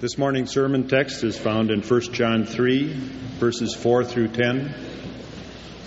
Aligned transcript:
This 0.00 0.16
morning's 0.16 0.52
sermon 0.52 0.88
text 0.88 1.22
is 1.24 1.36
found 1.36 1.70
in 1.70 1.82
1 1.82 2.00
John 2.14 2.46
3, 2.46 2.94
verses 3.38 3.74
4 3.74 4.02
through 4.02 4.28
10. 4.28 4.74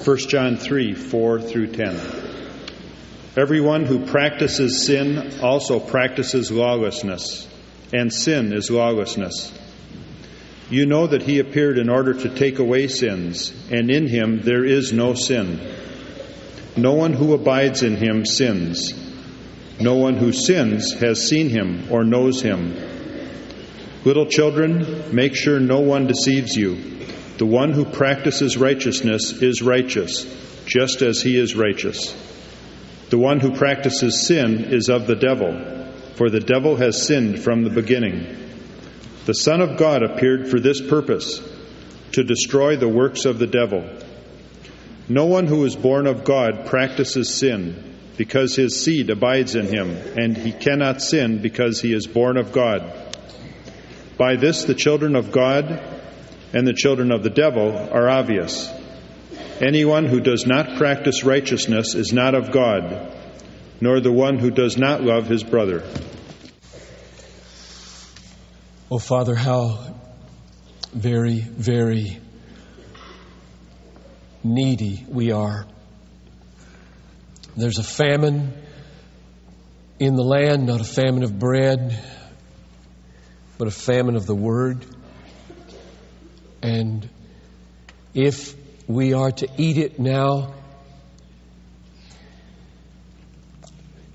1 0.06 0.18
John 0.30 0.56
3, 0.56 0.94
4 0.94 1.42
through 1.42 1.72
10. 1.72 2.00
Everyone 3.36 3.86
who 3.86 4.06
practices 4.06 4.86
sin 4.86 5.40
also 5.42 5.80
practices 5.80 6.52
lawlessness, 6.52 7.48
and 7.92 8.14
sin 8.14 8.54
is 8.54 8.70
lawlessness. 8.70 9.52
You 10.70 10.86
know 10.86 11.08
that 11.08 11.24
he 11.24 11.40
appeared 11.40 11.80
in 11.80 11.90
order 11.90 12.14
to 12.14 12.30
take 12.36 12.60
away 12.60 12.90
sins, 12.90 13.52
and 13.72 13.90
in 13.90 14.06
him 14.06 14.42
there 14.44 14.64
is 14.64 14.94
no 14.94 15.16
sin. 15.16 15.60
No 16.78 16.94
one 16.94 17.14
who 17.14 17.34
abides 17.34 17.82
in 17.82 17.96
him 17.96 18.28
sins. 18.28 18.94
No 19.82 19.96
one 19.96 20.18
who 20.18 20.32
sins 20.32 20.94
has 21.00 21.28
seen 21.28 21.50
him 21.50 21.92
or 21.92 22.04
knows 22.04 22.44
him. 22.44 22.93
Little 24.06 24.26
children, 24.26 25.16
make 25.16 25.34
sure 25.34 25.60
no 25.60 25.80
one 25.80 26.08
deceives 26.08 26.58
you. 26.58 26.76
The 27.38 27.46
one 27.46 27.72
who 27.72 27.86
practices 27.86 28.58
righteousness 28.58 29.32
is 29.42 29.62
righteous, 29.62 30.26
just 30.66 31.02
as 31.02 31.22
he 31.22 31.38
is 31.38 31.56
righteous. 31.56 32.14
The 33.10 33.18
one 33.18 33.40
who 33.40 33.56
practices 33.56 34.28
sin 34.28 34.66
is 34.74 34.90
of 34.90 35.08
the 35.08 35.16
devil, 35.16 35.88
for 36.16 36.30
the 36.30 36.40
devil 36.40 36.76
has 36.76 37.06
sinned 37.06 37.44
from 37.44 37.64
the 37.64 37.70
beginning. 37.70 38.26
The 39.26 39.34
Son 39.34 39.62
of 39.62 39.78
God 39.78 40.04
appeared 40.04 40.50
for 40.50 40.60
this 40.60 40.82
purpose 40.82 41.42
to 42.12 42.24
destroy 42.24 42.76
the 42.76 42.90
works 42.90 43.26
of 43.26 43.40
the 43.40 43.48
devil. 43.48 43.90
No 45.08 45.26
one 45.26 45.48
who 45.48 45.64
is 45.64 45.76
born 45.76 46.08
of 46.08 46.24
God 46.24 46.66
practices 46.66 47.34
sin, 47.34 47.96
because 48.18 48.56
his 48.56 48.84
seed 48.84 49.10
abides 49.10 49.56
in 49.56 49.68
him, 49.68 49.90
and 50.18 50.36
he 50.38 50.52
cannot 50.52 51.02
sin 51.02 51.42
because 51.42 51.82
he 51.82 51.94
is 51.94 52.06
born 52.06 52.38
of 52.38 52.52
God. 52.52 53.03
By 54.18 54.36
this, 54.36 54.66
the 54.66 54.76
children 54.76 55.16
of 55.16 55.32
God 55.32 55.82
and 56.54 56.68
the 56.68 56.74
children 56.74 57.12
of 57.12 57.24
the 57.24 57.30
devil 57.30 57.76
are 57.76 58.10
obvious. 58.10 58.70
Anyone 59.60 60.06
who 60.06 60.20
does 60.20 60.46
not 60.46 60.78
practice 60.78 61.24
righteousness 61.24 61.96
is 61.96 62.14
not 62.14 62.36
of 62.36 62.52
God, 62.52 63.16
nor 63.82 64.00
the 64.00 64.12
one 64.12 64.38
who 64.38 64.52
does 64.52 64.78
not 64.78 65.02
love 65.02 65.28
his 65.28 65.44
brother. 65.44 65.84
Oh, 68.92 69.00
Father, 69.00 69.34
how 69.34 69.96
very, 70.94 71.40
very 71.40 72.20
needy 74.44 75.06
we 75.08 75.32
are. 75.32 75.66
There's 77.58 77.80
a 77.80 77.84
famine 77.84 78.54
in 80.00 80.16
the 80.16 80.24
land, 80.24 80.68
not 80.68 80.82
a 80.82 80.84
famine 80.84 81.24
of 81.24 81.40
bread, 81.40 82.00
but 83.58 83.68
a 83.68 83.72
famine 83.72 84.16
of 84.16 84.26
the 84.26 84.36
Word. 84.36 84.86
And 86.62 87.08
if 88.14 88.56
we 88.88 89.14
are 89.14 89.32
to 89.32 89.48
eat 89.58 89.78
it 89.78 90.00
now, 90.00 90.54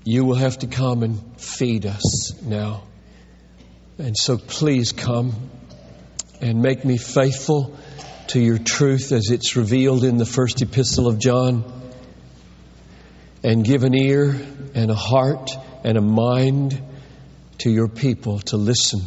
you 0.03 0.25
will 0.25 0.35
have 0.35 0.59
to 0.59 0.67
come 0.67 1.03
and 1.03 1.39
feed 1.39 1.85
us 1.85 2.41
now. 2.41 2.83
And 3.97 4.17
so 4.17 4.37
please 4.37 4.91
come 4.91 5.33
and 6.41 6.61
make 6.61 6.85
me 6.85 6.97
faithful 6.97 7.77
to 8.27 8.39
your 8.39 8.57
truth 8.57 9.11
as 9.11 9.29
it's 9.29 9.55
revealed 9.55 10.03
in 10.03 10.17
the 10.17 10.25
first 10.25 10.61
epistle 10.61 11.07
of 11.07 11.19
John. 11.19 11.63
And 13.43 13.63
give 13.63 13.83
an 13.83 13.95
ear 13.95 14.35
and 14.75 14.91
a 14.91 14.95
heart 14.95 15.51
and 15.83 15.97
a 15.97 16.01
mind 16.01 16.81
to 17.59 17.69
your 17.69 17.87
people 17.87 18.39
to 18.39 18.57
listen 18.57 19.01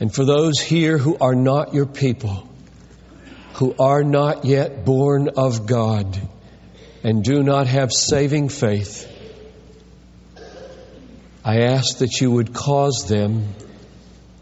and 0.00 0.14
for 0.14 0.24
those 0.24 0.60
here 0.60 0.98
who 0.98 1.16
are 1.18 1.34
not 1.34 1.72
your 1.72 1.86
people, 1.86 2.48
who 3.54 3.74
are 3.78 4.04
not 4.04 4.44
yet 4.44 4.84
born 4.84 5.30
of 5.36 5.66
God, 5.66 6.20
and 7.02 7.24
do 7.24 7.42
not 7.42 7.66
have 7.66 7.92
saving 7.92 8.48
faith, 8.48 9.10
I 11.44 11.60
ask 11.60 11.98
that 11.98 12.20
you 12.20 12.30
would 12.32 12.52
cause 12.52 13.06
them, 13.08 13.54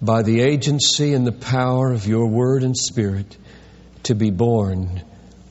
by 0.03 0.23
the 0.23 0.41
agency 0.41 1.15
and 1.15 1.27
the 1.27 1.33
power 1.33 1.93
of 1.93 2.07
your 2.07 2.27
Word 2.27 2.63
and 2.63 2.77
Spirit, 2.77 3.37
to 4.05 4.15
be 4.15 4.31
born 4.31 5.03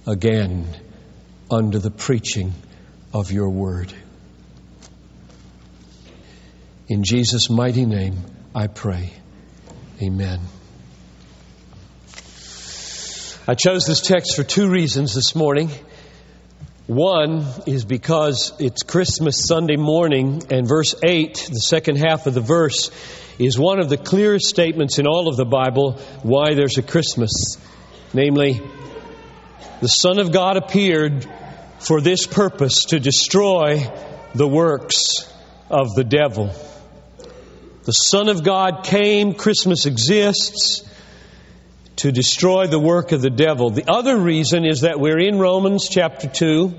again 0.05 0.67
under 1.49 1.79
the 1.79 1.89
preaching 1.89 2.53
of 3.13 3.31
your 3.31 3.49
Word. 3.49 3.93
In 6.87 7.03
Jesus' 7.03 7.49
mighty 7.49 7.85
name, 7.85 8.17
I 8.53 8.67
pray. 8.67 9.13
Amen. 10.03 10.41
I 13.47 13.55
chose 13.55 13.85
this 13.85 14.01
text 14.01 14.35
for 14.35 14.43
two 14.43 14.69
reasons 14.69 15.15
this 15.15 15.33
morning. 15.33 15.69
One 16.87 17.45
is 17.67 17.85
because 17.85 18.51
it's 18.59 18.83
Christmas 18.83 19.45
Sunday 19.47 19.77
morning, 19.77 20.43
and 20.49 20.67
verse 20.67 20.93
8, 21.01 21.47
the 21.49 21.61
second 21.61 21.99
half 21.99 22.27
of 22.27 22.33
the 22.33 22.41
verse, 22.41 22.91
is 23.39 23.57
one 23.57 23.79
of 23.79 23.87
the 23.87 23.95
clearest 23.95 24.47
statements 24.47 24.99
in 24.99 25.07
all 25.07 25.29
of 25.29 25.37
the 25.37 25.45
Bible 25.45 25.93
why 26.21 26.53
there's 26.53 26.77
a 26.77 26.83
Christmas. 26.83 27.55
Namely, 28.13 28.59
the 29.79 29.87
Son 29.87 30.19
of 30.19 30.33
God 30.33 30.57
appeared 30.57 31.25
for 31.79 32.01
this 32.01 32.27
purpose 32.27 32.87
to 32.87 32.99
destroy 32.99 33.89
the 34.35 34.49
works 34.49 35.31
of 35.69 35.95
the 35.95 36.03
devil. 36.03 36.53
The 37.85 37.91
Son 37.91 38.29
of 38.29 38.45
God 38.45 38.85
came, 38.85 39.33
Christmas 39.33 39.85
exists 39.85 40.89
to 41.97 42.13
destroy 42.13 42.67
the 42.67 42.79
work 42.79 43.11
of 43.11 43.21
the 43.21 43.29
devil. 43.29 43.71
The 43.71 43.91
other 43.91 44.17
reason 44.17 44.63
is 44.63 44.81
that 44.81 45.01
we're 45.01 45.19
in 45.19 45.37
Romans 45.37 45.89
chapter 45.89 46.29
2 46.29 46.73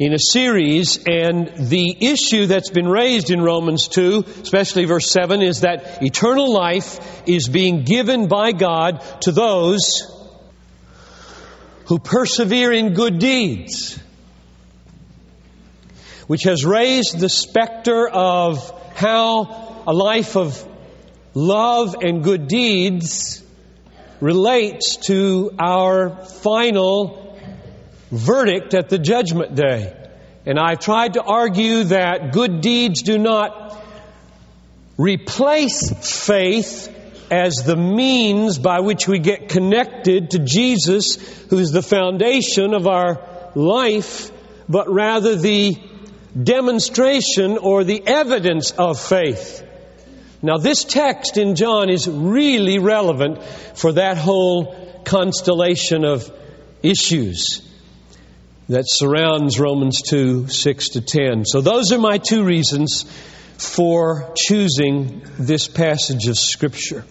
in 0.00 0.12
a 0.12 0.18
series, 0.18 0.98
and 1.06 1.68
the 1.68 1.96
issue 2.00 2.46
that's 2.46 2.70
been 2.70 2.88
raised 2.88 3.30
in 3.30 3.40
Romans 3.40 3.86
2, 3.86 4.24
especially 4.42 4.84
verse 4.84 5.12
7, 5.12 5.42
is 5.42 5.60
that 5.60 6.02
eternal 6.02 6.52
life 6.52 7.22
is 7.28 7.48
being 7.48 7.84
given 7.84 8.26
by 8.26 8.50
God 8.50 9.04
to 9.20 9.30
those 9.30 10.02
who 11.84 12.00
persevere 12.00 12.72
in 12.72 12.94
good 12.94 13.20
deeds, 13.20 13.96
which 16.26 16.42
has 16.42 16.64
raised 16.64 17.20
the 17.20 17.28
specter 17.28 18.08
of 18.08 18.74
how 18.96 19.67
a 19.88 19.92
life 19.92 20.36
of 20.36 20.62
love 21.32 21.96
and 22.02 22.22
good 22.22 22.46
deeds 22.46 23.42
relates 24.20 24.96
to 24.96 25.50
our 25.58 26.10
final 26.26 27.38
verdict 28.10 28.74
at 28.74 28.90
the 28.90 28.98
judgment 28.98 29.54
day. 29.54 29.94
And 30.44 30.58
I've 30.58 30.80
tried 30.80 31.14
to 31.14 31.22
argue 31.22 31.84
that 31.84 32.32
good 32.32 32.60
deeds 32.60 33.00
do 33.00 33.16
not 33.16 33.82
replace 34.98 35.90
faith 36.28 36.94
as 37.30 37.54
the 37.64 37.76
means 37.76 38.58
by 38.58 38.80
which 38.80 39.08
we 39.08 39.20
get 39.20 39.48
connected 39.48 40.32
to 40.32 40.40
Jesus, 40.40 41.16
who's 41.48 41.70
the 41.70 41.82
foundation 41.82 42.74
of 42.74 42.86
our 42.86 43.26
life, 43.54 44.30
but 44.68 44.92
rather 44.92 45.34
the 45.34 45.78
demonstration 46.40 47.56
or 47.56 47.84
the 47.84 48.06
evidence 48.06 48.72
of 48.72 49.00
faith. 49.00 49.64
Now, 50.40 50.56
this 50.56 50.84
text 50.84 51.36
in 51.36 51.56
John 51.56 51.90
is 51.90 52.08
really 52.08 52.78
relevant 52.78 53.42
for 53.74 53.92
that 53.92 54.16
whole 54.16 55.00
constellation 55.04 56.04
of 56.04 56.30
issues 56.82 57.62
that 58.68 58.84
surrounds 58.86 59.58
Romans 59.58 60.02
2 60.02 60.46
6 60.48 60.88
to 60.90 61.00
10. 61.00 61.44
So, 61.44 61.60
those 61.60 61.92
are 61.92 61.98
my 61.98 62.18
two 62.18 62.44
reasons 62.44 63.04
for 63.56 64.32
choosing 64.36 65.22
this 65.38 65.66
passage 65.66 66.28
of 66.28 66.38
Scripture. 66.38 67.04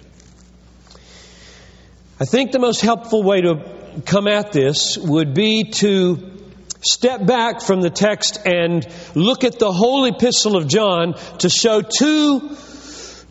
I 2.20 2.26
think 2.26 2.54
the 2.54 2.60
most 2.60 2.80
helpful 2.80 3.24
way 3.24 3.42
to 3.42 4.02
come 4.06 4.28
at 4.28 4.54
this 4.54 4.98
would 4.98 5.34
be 5.34 5.66
to 5.66 6.38
step 6.82 7.26
back 7.26 7.62
from 7.62 7.82
the 7.82 7.90
text 7.90 8.40
and 8.46 8.88
look 9.16 9.44
at 9.44 9.60
the 9.60 9.72
whole 9.72 10.06
epistle 10.06 10.56
of 10.56 10.68
John 10.68 11.16
to 11.40 11.50
show 11.50 11.82
two 11.82 12.56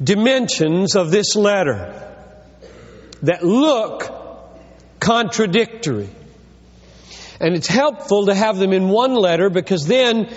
dimensions 0.02 0.96
of 0.96 1.10
this 1.10 1.36
letter 1.36 2.02
that 3.22 3.44
look 3.44 4.12
contradictory. 5.00 6.08
And 7.40 7.54
it's 7.54 7.66
helpful 7.66 8.26
to 8.26 8.34
have 8.34 8.56
them 8.58 8.72
in 8.72 8.88
one 8.88 9.14
letter 9.14 9.50
because 9.50 9.86
then, 9.86 10.32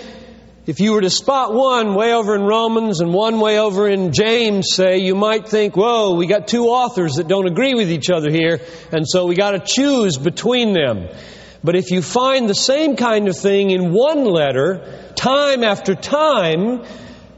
if 0.66 0.80
you 0.80 0.92
were 0.92 1.00
to 1.00 1.10
spot 1.10 1.54
one 1.54 1.94
way 1.94 2.12
over 2.12 2.34
in 2.34 2.42
Romans 2.42 3.00
and 3.00 3.12
one 3.12 3.40
way 3.40 3.58
over 3.58 3.88
in 3.88 4.12
James, 4.12 4.68
say, 4.72 4.98
you 4.98 5.14
might 5.14 5.48
think, 5.48 5.76
whoa, 5.76 6.14
we 6.14 6.26
got 6.26 6.46
two 6.46 6.66
authors 6.66 7.14
that 7.14 7.26
don't 7.26 7.46
agree 7.46 7.74
with 7.74 7.90
each 7.90 8.10
other 8.10 8.30
here, 8.30 8.60
and 8.92 9.08
so 9.08 9.26
we 9.26 9.34
got 9.34 9.52
to 9.52 9.60
choose 9.60 10.18
between 10.18 10.74
them. 10.74 11.08
But 11.64 11.76
if 11.76 11.90
you 11.90 12.02
find 12.02 12.48
the 12.48 12.54
same 12.54 12.96
kind 12.96 13.28
of 13.28 13.36
thing 13.36 13.70
in 13.70 13.92
one 13.92 14.24
letter, 14.24 15.12
time 15.14 15.64
after 15.64 15.94
time, 15.94 16.84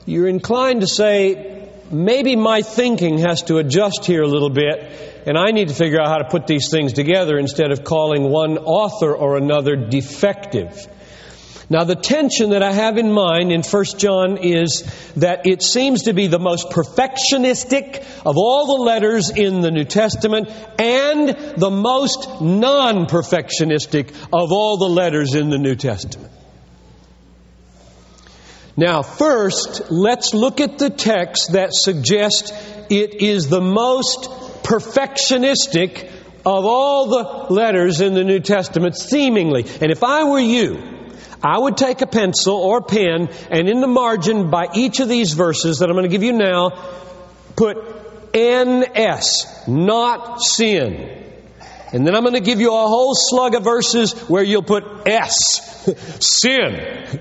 you're 0.07 0.29
inclined 0.29 0.81
to 0.83 0.87
say, 0.87 1.52
maybe 1.93 2.37
my 2.37 2.63
thinking 2.63 3.19
has 3.19 3.43
to 3.45 3.59
adjust 3.59 4.05
here 4.05 4.23
a 4.23 4.29
little 4.29 4.51
bit, 4.51 5.25
and 5.27 5.37
I 5.37 5.51
need 5.51 5.69
to 5.69 5.75
figure 5.75 6.01
out 6.01 6.09
how 6.09 6.19
to 6.19 6.29
put 6.29 6.47
these 6.47 6.71
things 6.71 6.93
together 6.93 7.39
instead 7.39 7.71
of 7.71 7.85
calling 7.85 8.25
one 8.25 8.59
author 8.59 9.15
or 9.15 9.37
another 9.37 9.77
defective. 9.77 10.89
Now, 11.71 11.85
the 11.85 11.95
tension 11.95 12.51
that 12.51 12.63
I 12.63 12.73
have 12.73 12.99
in 12.99 13.13
mind 13.13 13.51
in 13.51 13.63
1 13.63 13.85
John 13.97 14.37
is 14.37 14.83
that 15.17 15.47
it 15.47 15.63
seems 15.63 16.03
to 16.03 16.13
be 16.13 16.27
the 16.27 16.39
most 16.39 16.69
perfectionistic 16.71 18.05
of 18.27 18.37
all 18.37 18.77
the 18.77 18.83
letters 18.83 19.31
in 19.31 19.61
the 19.61 19.71
New 19.71 19.85
Testament 19.85 20.51
and 20.79 21.29
the 21.57 21.71
most 21.71 22.43
non 22.43 23.07
perfectionistic 23.07 24.11
of 24.33 24.53
all 24.53 24.77
the 24.77 24.89
letters 24.89 25.35
in 25.35 25.51
the 25.51 25.59
New 25.59 25.75
Testament. 25.75 26.32
Now, 28.77 29.03
first, 29.03 29.91
let's 29.91 30.33
look 30.33 30.61
at 30.61 30.79
the 30.79 30.89
text 30.89 31.53
that 31.53 31.71
suggests 31.73 32.53
it 32.91 33.21
is 33.21 33.49
the 33.49 33.61
most 33.61 34.31
perfectionistic 34.63 36.11
of 36.45 36.65
all 36.65 37.07
the 37.09 37.55
letters 37.55 38.01
in 38.01 38.15
the 38.15 38.25
New 38.25 38.41
Testament, 38.41 38.97
seemingly. 38.97 39.67
And 39.81 39.93
if 39.93 40.03
I 40.03 40.25
were 40.25 40.41
you, 40.41 40.83
I 41.43 41.59
would 41.59 41.77
take 41.77 42.01
a 42.01 42.07
pencil 42.07 42.55
or 42.55 42.81
pen 42.81 43.29
and 43.51 43.69
in 43.69 43.81
the 43.81 43.89
margin 43.89 44.51
by 44.51 44.69
each 44.75 45.01
of 45.01 45.09
these 45.09 45.33
verses 45.35 45.79
that 45.79 45.91
I'm 45.91 45.97
going 45.97 46.05
to 46.05 46.09
give 46.09 46.23
you 46.23 46.33
now, 46.33 46.71
put 47.57 47.77
NS, 48.35 49.69
not 49.69 50.41
sin. 50.41 51.19
And 51.93 52.07
then 52.07 52.15
I'm 52.15 52.23
going 52.23 52.35
to 52.35 52.41
give 52.41 52.61
you 52.61 52.69
a 52.69 52.87
whole 52.87 53.15
slug 53.15 53.55
of 53.55 53.65
verses 53.65 54.15
where 54.29 54.43
you'll 54.43 54.63
put 54.63 54.85
S, 55.07 55.87
sin. 56.21 57.21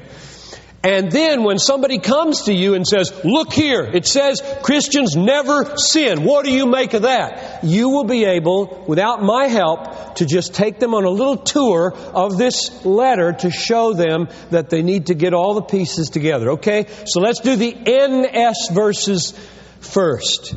And 0.83 1.11
then 1.11 1.43
when 1.43 1.59
somebody 1.59 1.99
comes 1.99 2.43
to 2.43 2.53
you 2.53 2.73
and 2.73 2.87
says, 2.87 3.13
look 3.23 3.53
here, 3.53 3.83
it 3.83 4.07
says 4.07 4.41
Christians 4.63 5.15
never 5.15 5.77
sin. 5.77 6.23
What 6.23 6.43
do 6.43 6.51
you 6.51 6.65
make 6.65 6.95
of 6.95 7.03
that? 7.03 7.63
You 7.63 7.89
will 7.89 8.05
be 8.05 8.25
able, 8.25 8.83
without 8.87 9.21
my 9.21 9.45
help, 9.45 10.15
to 10.15 10.25
just 10.25 10.55
take 10.55 10.79
them 10.79 10.95
on 10.95 11.03
a 11.03 11.09
little 11.09 11.37
tour 11.37 11.93
of 11.93 12.35
this 12.35 12.83
letter 12.83 13.33
to 13.33 13.51
show 13.51 13.93
them 13.93 14.27
that 14.49 14.71
they 14.71 14.81
need 14.81 15.07
to 15.07 15.13
get 15.13 15.35
all 15.35 15.53
the 15.53 15.61
pieces 15.61 16.09
together. 16.09 16.51
Okay? 16.53 16.87
So 17.05 17.19
let's 17.19 17.41
do 17.41 17.55
the 17.55 17.73
NS 17.73 18.69
verses 18.71 19.37
first. 19.81 20.55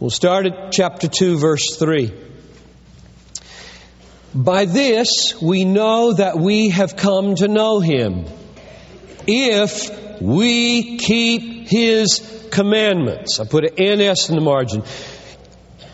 We'll 0.00 0.10
start 0.10 0.46
at 0.46 0.72
chapter 0.72 1.06
2, 1.06 1.38
verse 1.38 1.76
3. 1.76 2.12
By 4.34 4.64
this 4.64 5.40
we 5.40 5.64
know 5.64 6.14
that 6.14 6.36
we 6.36 6.70
have 6.70 6.96
come 6.96 7.36
to 7.36 7.46
know 7.46 7.78
him 7.78 8.24
if 9.26 10.20
we 10.20 10.98
keep 10.98 11.68
His 11.68 12.48
commandments. 12.50 13.40
I 13.40 13.44
put 13.44 13.64
an 13.64 13.98
NS 13.98 14.28
in 14.28 14.36
the 14.36 14.42
margin. 14.42 14.82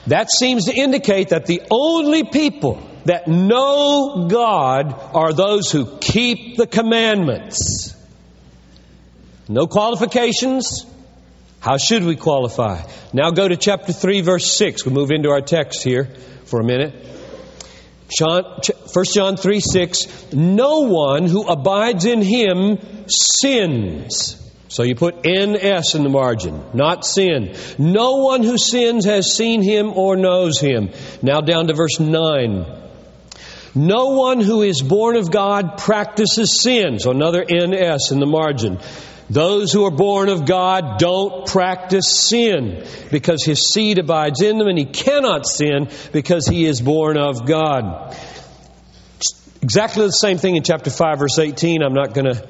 That 0.06 0.30
seems 0.30 0.66
to 0.66 0.74
indicate 0.74 1.30
that 1.30 1.46
the 1.46 1.62
only 1.70 2.24
people 2.24 2.82
that 3.04 3.28
know 3.28 4.26
God 4.28 4.92
are 5.14 5.32
those 5.32 5.70
who 5.70 5.98
keep 5.98 6.56
the 6.56 6.66
commandments. 6.66 7.94
No 9.48 9.66
qualifications. 9.66 10.84
How 11.60 11.76
should 11.76 12.04
we 12.04 12.16
qualify? 12.16 12.82
Now 13.12 13.30
go 13.30 13.48
to 13.48 13.56
chapter 13.56 13.92
3, 13.92 14.20
verse 14.20 14.52
6. 14.56 14.84
We 14.84 14.92
move 14.92 15.10
into 15.10 15.30
our 15.30 15.40
text 15.40 15.82
here 15.82 16.04
for 16.44 16.60
a 16.60 16.64
minute. 16.64 16.94
John, 18.08 18.44
1 18.92 19.04
John 19.12 19.36
3 19.36 19.60
6, 19.60 20.32
no 20.32 20.80
one 20.80 21.26
who 21.26 21.46
abides 21.46 22.04
in 22.04 22.22
him 22.22 22.78
sins. 23.06 24.34
So 24.68 24.82
you 24.82 24.94
put 24.94 25.26
NS 25.26 25.94
in 25.94 26.02
the 26.02 26.10
margin, 26.10 26.62
not 26.74 27.04
sin. 27.06 27.54
No 27.78 28.16
one 28.16 28.42
who 28.42 28.58
sins 28.58 29.06
has 29.06 29.34
seen 29.34 29.62
him 29.62 29.92
or 29.96 30.16
knows 30.16 30.60
him. 30.60 30.90
Now 31.22 31.40
down 31.40 31.66
to 31.68 31.74
verse 31.74 31.98
9. 31.98 32.66
No 33.74 34.08
one 34.10 34.40
who 34.40 34.62
is 34.62 34.82
born 34.82 35.16
of 35.16 35.30
God 35.30 35.78
practices 35.78 36.60
sin. 36.62 36.98
So 36.98 37.10
another 37.10 37.44
NS 37.44 38.12
in 38.12 38.20
the 38.20 38.26
margin. 38.26 38.78
Those 39.30 39.72
who 39.72 39.84
are 39.84 39.90
born 39.90 40.30
of 40.30 40.46
God 40.46 40.98
don't 40.98 41.46
practice 41.46 42.08
sin 42.10 42.84
because 43.10 43.44
his 43.44 43.68
seed 43.72 43.98
abides 43.98 44.40
in 44.40 44.58
them 44.58 44.68
and 44.68 44.78
he 44.78 44.86
cannot 44.86 45.46
sin 45.46 45.88
because 46.12 46.46
he 46.46 46.64
is 46.64 46.80
born 46.80 47.18
of 47.18 47.46
God. 47.46 48.16
Exactly 49.60 50.06
the 50.06 50.12
same 50.12 50.38
thing 50.38 50.56
in 50.56 50.62
chapter 50.62 50.90
5 50.90 51.18
verse 51.18 51.38
18. 51.38 51.82
I'm 51.82 51.92
not 51.92 52.14
going 52.14 52.32
to 52.32 52.48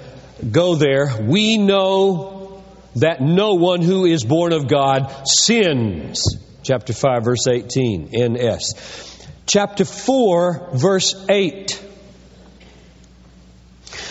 go 0.50 0.76
there. 0.76 1.20
We 1.22 1.58
know 1.58 2.62
that 2.96 3.20
no 3.20 3.54
one 3.54 3.82
who 3.82 4.04
is 4.04 4.25
born 4.25 4.52
of 4.52 4.69
God 4.69 5.26
sins. 5.26 6.22
Chapter 6.62 6.92
5 6.92 7.25
verse 7.25 7.46
18. 7.48 8.10
NS. 8.12 9.26
Chapter 9.46 9.84
4 9.84 10.70
verse 10.75 11.26
8. 11.28 11.88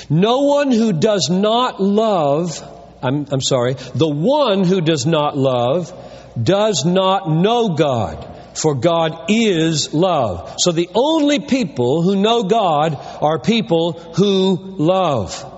No 0.10 0.40
one 0.40 0.72
who 0.72 0.94
does 0.94 1.30
not 1.30 1.82
love, 1.82 2.64
I'm, 3.02 3.26
I'm 3.30 3.42
sorry, 3.42 3.74
the 3.74 4.10
one 4.10 4.64
who 4.64 4.82
does 4.82 5.06
not 5.06 5.38
love 5.38 5.94
does 6.42 6.86
not 6.86 7.30
know 7.30 7.76
God, 7.76 8.26
for 8.54 8.76
God 8.76 9.26
is 9.30 9.94
love. 9.94 10.56
So 10.60 10.72
the 10.72 10.90
only 10.96 11.40
people 11.40 12.02
who 12.02 12.16
know 12.16 12.44
God 12.44 12.98
are 13.22 13.40
people 13.40 13.94
who 14.16 14.56
love. 14.78 15.54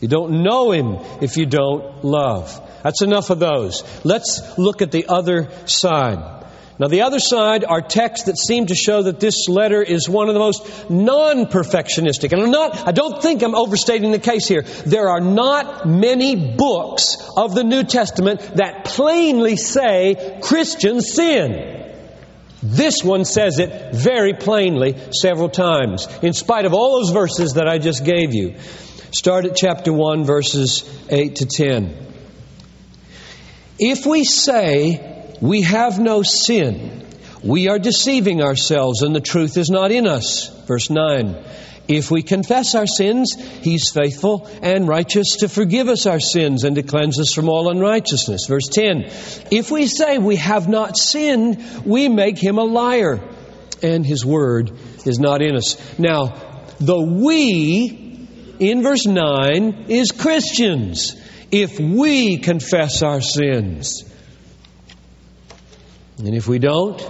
You 0.00 0.08
don't 0.08 0.42
know 0.42 0.72
Him 0.72 0.98
if 1.20 1.36
you 1.36 1.46
don't 1.46 2.04
love. 2.04 2.60
That's 2.82 3.02
enough 3.02 3.30
of 3.30 3.38
those. 3.38 3.84
Let's 4.04 4.58
look 4.58 4.82
at 4.82 4.90
the 4.90 5.06
other 5.08 5.48
side. 5.66 6.44
Now, 6.82 6.88
the 6.88 7.02
other 7.02 7.20
side 7.20 7.64
are 7.64 7.80
texts 7.80 8.26
that 8.26 8.36
seem 8.36 8.66
to 8.66 8.74
show 8.74 9.04
that 9.04 9.20
this 9.20 9.48
letter 9.48 9.80
is 9.80 10.08
one 10.08 10.26
of 10.26 10.34
the 10.34 10.40
most 10.40 10.90
non-perfectionistic. 10.90 12.32
And 12.32 12.42
I'm 12.42 12.50
not, 12.50 12.88
I 12.88 12.90
don't 12.90 13.22
think 13.22 13.44
I'm 13.44 13.54
overstating 13.54 14.10
the 14.10 14.18
case 14.18 14.48
here. 14.48 14.62
There 14.62 15.08
are 15.08 15.20
not 15.20 15.86
many 15.86 16.56
books 16.56 17.18
of 17.36 17.54
the 17.54 17.62
New 17.62 17.84
Testament 17.84 18.40
that 18.56 18.84
plainly 18.84 19.54
say 19.54 20.40
Christians 20.42 21.12
sin. 21.12 21.92
This 22.64 23.04
one 23.04 23.26
says 23.26 23.60
it 23.60 23.94
very 23.94 24.34
plainly 24.34 24.96
several 25.12 25.50
times, 25.50 26.08
in 26.20 26.32
spite 26.32 26.64
of 26.64 26.74
all 26.74 26.98
those 26.98 27.12
verses 27.12 27.52
that 27.52 27.68
I 27.68 27.78
just 27.78 28.04
gave 28.04 28.34
you. 28.34 28.56
Start 29.12 29.44
at 29.44 29.54
chapter 29.54 29.92
1, 29.92 30.24
verses 30.24 30.82
8 31.08 31.36
to 31.36 31.46
10. 31.46 31.96
If 33.78 34.04
we 34.04 34.24
say 34.24 35.21
we 35.42 35.62
have 35.62 35.98
no 35.98 36.22
sin. 36.22 37.04
We 37.42 37.68
are 37.68 37.80
deceiving 37.80 38.40
ourselves 38.40 39.02
and 39.02 39.14
the 39.14 39.20
truth 39.20 39.56
is 39.56 39.68
not 39.68 39.90
in 39.90 40.06
us. 40.06 40.48
Verse 40.66 40.88
9. 40.88 41.36
If 41.88 42.12
we 42.12 42.22
confess 42.22 42.76
our 42.76 42.86
sins, 42.86 43.34
He's 43.60 43.90
faithful 43.90 44.48
and 44.62 44.86
righteous 44.86 45.38
to 45.40 45.48
forgive 45.48 45.88
us 45.88 46.06
our 46.06 46.20
sins 46.20 46.62
and 46.62 46.76
to 46.76 46.84
cleanse 46.84 47.18
us 47.18 47.34
from 47.34 47.48
all 47.48 47.68
unrighteousness. 47.70 48.46
Verse 48.46 48.68
10. 48.68 49.02
If 49.50 49.72
we 49.72 49.88
say 49.88 50.18
we 50.18 50.36
have 50.36 50.68
not 50.68 50.96
sinned, 50.96 51.84
we 51.84 52.08
make 52.08 52.38
Him 52.38 52.58
a 52.58 52.64
liar 52.64 53.20
and 53.82 54.06
His 54.06 54.24
word 54.24 54.70
is 55.04 55.18
not 55.18 55.42
in 55.42 55.56
us. 55.56 55.98
Now, 55.98 56.36
the 56.78 57.00
we 57.00 58.28
in 58.60 58.82
verse 58.84 59.06
9 59.06 59.86
is 59.88 60.12
Christians. 60.12 61.16
If 61.50 61.80
we 61.80 62.38
confess 62.38 63.02
our 63.02 63.20
sins, 63.20 64.04
and 66.18 66.34
if 66.34 66.46
we 66.46 66.58
don't, 66.58 67.02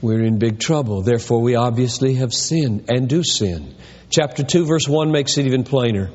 we're 0.00 0.22
in 0.22 0.38
big 0.38 0.58
trouble. 0.58 1.02
Therefore, 1.02 1.40
we 1.40 1.54
obviously 1.54 2.14
have 2.14 2.32
sinned 2.32 2.86
and 2.88 3.08
do 3.08 3.22
sin. 3.22 3.74
Chapter 4.10 4.42
2, 4.42 4.66
verse 4.66 4.88
1 4.88 5.10
makes 5.12 5.38
it 5.38 5.46
even 5.46 5.64
plainer. 5.64 6.10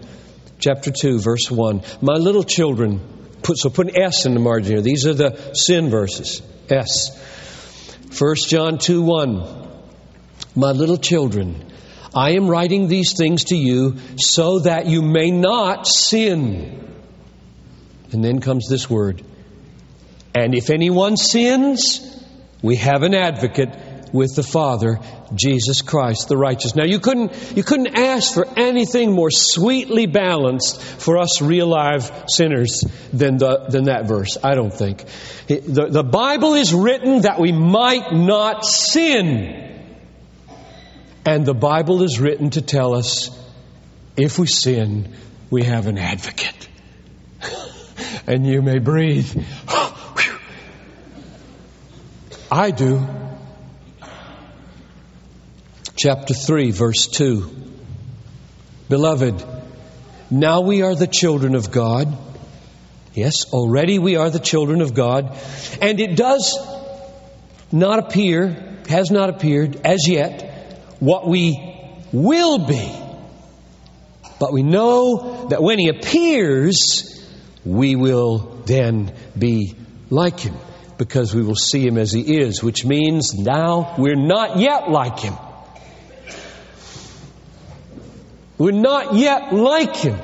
Chapter 0.59 0.91
2, 0.91 1.19
verse 1.19 1.49
1. 1.49 1.81
My 2.01 2.13
little 2.13 2.43
children, 2.43 2.99
put, 3.43 3.57
so 3.57 3.69
put 3.69 3.87
an 3.87 4.01
S 4.01 4.25
in 4.25 4.33
the 4.33 4.39
margin 4.39 4.73
here. 4.73 4.81
These 4.81 5.05
are 5.05 5.13
the 5.13 5.53
sin 5.53 5.89
verses. 5.89 6.41
S. 6.69 7.17
1 8.17 8.35
John 8.47 8.77
2, 8.77 9.01
1. 9.01 9.67
My 10.55 10.71
little 10.71 10.97
children, 10.97 11.63
I 12.13 12.31
am 12.31 12.47
writing 12.47 12.87
these 12.87 13.15
things 13.15 13.45
to 13.45 13.55
you 13.55 13.97
so 14.17 14.59
that 14.59 14.87
you 14.87 15.01
may 15.01 15.31
not 15.31 15.85
sin. 15.87 16.83
And 18.11 18.23
then 18.23 18.39
comes 18.39 18.67
this 18.67 18.89
word 18.89 19.23
and 20.37 20.53
if 20.53 20.69
anyone 20.69 21.17
sins, 21.17 21.99
we 22.61 22.75
have 22.75 23.01
an 23.01 23.15
advocate 23.15 23.71
with 24.13 24.35
the 24.35 24.43
Father, 24.43 24.99
Jesus 25.33 25.81
Christ, 25.81 26.29
the 26.29 26.37
righteous. 26.37 26.75
Now 26.75 26.85
you 26.85 26.99
couldn't, 26.99 27.57
you 27.57 27.63
couldn't 27.63 27.97
ask 27.97 28.35
for 28.35 28.47
anything 28.55 29.13
more 29.13 29.31
sweetly 29.31 30.05
balanced 30.05 30.79
for 30.79 31.17
us 31.17 31.41
real 31.41 31.65
live 31.65 32.25
sinners 32.29 32.83
than, 33.11 33.37
the, 33.37 33.65
than 33.69 33.85
that 33.85 34.07
verse, 34.07 34.37
I 34.43 34.53
don't 34.53 34.73
think. 34.73 35.05
The, 35.47 35.87
the 35.89 36.03
Bible 36.03 36.53
is 36.53 36.71
written 36.71 37.21
that 37.21 37.39
we 37.39 37.51
might 37.51 38.13
not 38.13 38.63
sin. 38.63 39.63
And 41.25 41.47
the 41.47 41.55
Bible 41.55 42.03
is 42.03 42.19
written 42.19 42.51
to 42.51 42.61
tell 42.61 42.93
us 42.93 43.31
if 44.15 44.37
we 44.37 44.45
sin, 44.45 45.15
we 45.49 45.63
have 45.63 45.87
an 45.87 45.97
advocate. 45.97 46.69
and 48.27 48.45
you 48.45 48.61
may 48.61 48.77
breathe. 48.77 49.43
I 52.51 52.71
do. 52.71 53.05
Chapter 55.97 56.33
3, 56.33 56.71
verse 56.71 57.07
2. 57.07 57.49
Beloved, 58.87 59.45
now 60.29 60.61
we 60.61 60.81
are 60.81 60.95
the 60.95 61.07
children 61.07 61.55
of 61.55 61.71
God. 61.71 62.17
Yes, 63.13 63.51
already 63.51 63.99
we 63.99 64.15
are 64.15 64.29
the 64.29 64.39
children 64.39 64.81
of 64.81 64.93
God. 64.93 65.37
And 65.81 65.99
it 65.99 66.15
does 66.15 66.57
not 67.71 67.99
appear, 67.99 68.77
has 68.87 69.11
not 69.11 69.29
appeared 69.29 69.81
as 69.83 70.07
yet, 70.07 70.95
what 70.99 71.27
we 71.27 71.57
will 72.13 72.59
be. 72.59 72.95
But 74.39 74.53
we 74.53 74.63
know 74.63 75.47
that 75.49 75.61
when 75.61 75.79
He 75.79 75.89
appears, 75.89 77.27
we 77.65 77.97
will 77.97 78.61
then 78.65 79.13
be 79.37 79.75
like 80.09 80.39
Him 80.39 80.55
because 80.97 81.33
we 81.33 81.41
will 81.41 81.55
see 81.55 81.85
Him 81.85 81.97
as 81.97 82.11
He 82.11 82.39
is, 82.39 82.63
which 82.63 82.85
means 82.85 83.33
now 83.33 83.95
we're 83.97 84.15
not 84.15 84.57
yet 84.57 84.89
like 84.89 85.19
Him. 85.19 85.35
We're 88.57 88.71
not 88.71 89.13
yet 89.13 89.53
like 89.53 89.95
Him. 89.95 90.17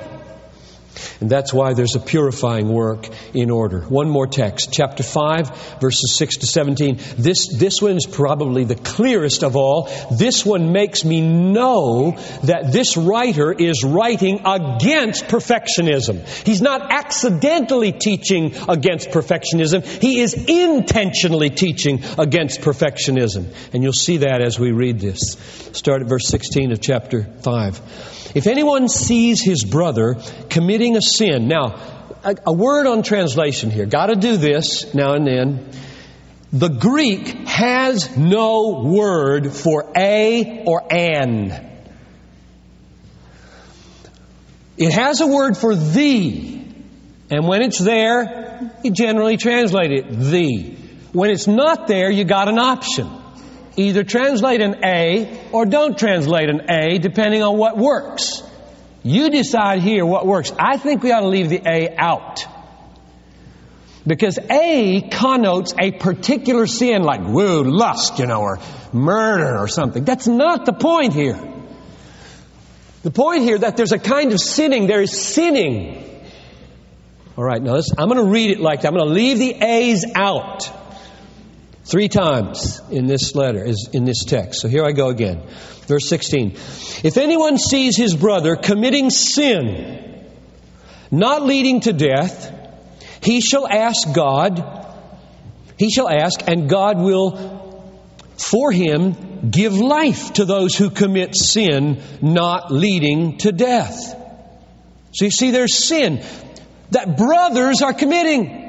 And 1.24 1.30
that's 1.30 1.54
why 1.54 1.74
there's 1.74 1.96
a 1.96 2.02
purifying 2.02 2.68
work 2.68 3.08
in 3.34 3.50
order. 3.50 3.80
One 3.80 4.10
more 4.10 4.28
text, 4.28 4.74
chapter 4.74 5.04
5, 5.04 5.80
verses 5.80 6.18
6 6.18 6.40
to 6.40 6.48
17. 6.48 7.00
This, 7.16 7.48
this 7.48 7.82
one 7.82 7.96
is 7.96 8.06
probably 8.06 8.66
the 8.66 8.76
clearest 8.76 9.42
of 9.42 9.56
all. 9.56 9.90
This 10.12 10.46
one 10.46 10.74
makes 10.74 11.06
me 11.06 11.22
know 11.22 12.18
that 12.44 12.74
this 12.74 12.98
writer 12.98 13.54
is 13.54 13.86
writing 13.86 14.42
against 14.46 15.28
perfectionism. 15.28 16.28
He's 16.46 16.62
not 16.62 16.92
accidentally 16.92 17.94
teaching 17.94 18.54
against 18.68 19.12
perfectionism. 19.12 19.86
He 19.86 20.20
is 20.20 20.34
intentionally 20.34 21.52
teaching 21.52 22.04
against 22.20 22.60
perfectionism. 22.60 23.48
And 23.72 23.82
you'll 23.82 23.94
see 23.94 24.18
that 24.18 24.42
as 24.42 24.60
we 24.60 24.74
read 24.74 25.00
this. 25.00 25.38
Start 25.72 26.02
at 26.02 26.10
verse 26.10 26.28
16 26.28 26.74
of 26.74 26.82
chapter 26.82 27.24
5. 27.24 28.12
If 28.36 28.48
anyone 28.48 28.90
sees 28.90 29.42
his 29.44 29.64
brother 29.64 30.16
committing 30.50 30.98
a 30.98 31.02
sin, 31.18 31.48
now, 31.48 31.76
a, 32.24 32.36
a 32.48 32.54
word 32.54 32.88
on 32.88 33.04
translation 33.04 33.72
here, 33.72 33.86
got 33.86 34.08
to 34.08 34.16
do 34.16 34.38
this 34.38 34.94
now 34.94 35.14
and 35.14 35.28
then. 35.28 35.70
The 36.52 36.70
Greek 36.70 37.48
has 37.48 38.16
no 38.16 38.84
word 38.84 39.52
for 39.52 39.92
a 39.96 40.64
or 40.66 40.84
an. 40.94 41.72
It 44.78 44.92
has 44.94 45.22
a 45.22 45.28
word 45.28 45.58
for 45.58 45.76
the. 45.76 46.64
And 47.32 47.48
when 47.48 47.64
it's 47.64 47.80
there, 47.80 48.72
you 48.84 48.92
generally 48.92 49.38
translate 49.38 49.92
it 49.92 50.12
the. 50.12 50.76
When 51.12 51.32
it's 51.32 51.48
not 51.48 51.88
there, 51.88 52.12
you 52.12 52.24
got 52.24 52.48
an 52.48 52.60
option. 52.60 53.10
Either 53.76 54.04
translate 54.04 54.62
an 54.62 54.86
A 54.86 55.50
or 55.52 55.66
don't 55.66 55.98
translate 55.98 56.50
an 56.50 56.70
A, 56.70 57.00
depending 57.00 57.42
on 57.42 57.58
what 57.58 57.78
works. 57.78 58.44
You 59.04 59.30
decide 59.30 59.82
here 59.82 60.06
what 60.06 60.26
works. 60.26 60.52
I 60.58 60.78
think 60.78 61.04
we 61.04 61.12
ought 61.12 61.22
to 61.22 61.28
leave 61.28 61.50
the 61.50 61.62
A 61.66 61.96
out. 61.98 62.46
Because 64.08 64.38
A 64.50 65.02
connotes 65.10 65.74
a 65.80 65.92
particular 65.92 66.68
sin 66.68 67.04
like 67.04 67.22
woo, 67.22 67.64
lust, 67.64 68.20
you 68.20 68.26
know, 68.26 68.42
or 68.42 68.60
murder 68.92 69.58
or 69.58 69.68
something. 69.68 70.04
That's 70.04 70.28
not 70.28 70.66
the 70.66 70.74
point 70.74 71.14
here. 71.14 71.40
The 73.04 73.12
point 73.12 73.44
here 73.44 73.58
that 73.58 73.76
there's 73.76 73.92
a 73.92 74.00
kind 74.00 74.32
of 74.32 74.40
sinning. 74.40 74.88
There 74.88 75.02
is 75.02 75.18
sinning. 75.18 76.10
All 77.38 77.44
right, 77.44 77.62
now 77.62 77.80
I'm 77.98 78.08
going 78.10 78.24
to 78.24 78.32
read 78.32 78.52
it 78.52 78.60
like 78.60 78.82
that. 78.82 78.90
I'm 78.90 78.98
going 78.98 79.08
to 79.08 79.14
leave 79.14 79.38
the 79.40 79.54
A's 79.54 80.06
out. 80.16 80.70
Three 81.86 82.08
times 82.08 82.82
in 82.90 83.08
this 83.08 83.36
letter, 83.36 83.64
is 83.64 83.90
in 83.92 84.06
this 84.06 84.24
text. 84.24 84.62
So 84.62 84.68
here 84.68 84.86
I 84.86 84.94
go 84.94 85.10
again. 85.10 85.42
Verse 85.88 86.08
16. 86.08 86.52
If 87.04 87.18
anyone 87.18 87.58
sees 87.58 87.98
his 87.98 88.16
brother 88.16 88.56
committing 88.56 89.10
sin, 89.10 90.26
not 91.12 91.44
leading 91.44 91.82
to 91.82 91.94
death, 91.94 92.52
he 93.22 93.42
shall 93.42 93.68
ask 93.68 94.14
God, 94.14 94.64
he 95.78 95.90
shall 95.90 96.10
ask, 96.10 96.48
and 96.48 96.70
God 96.70 97.00
will, 97.00 97.92
for 98.38 98.72
him, 98.72 99.50
give 99.52 99.74
life 99.74 100.34
to 100.34 100.46
those 100.46 100.76
who 100.76 100.90
commit 100.90 101.36
sin, 101.36 102.02
not 102.22 102.72
leading 102.72 103.38
to 103.40 103.52
death. 103.52 104.16
So 105.12 105.26
you 105.26 105.32
see, 105.32 105.52
there's 105.52 105.76
sin 105.76 106.24
that 106.92 107.18
brothers 107.18 107.82
are 107.82 107.94
committing. 107.94 108.63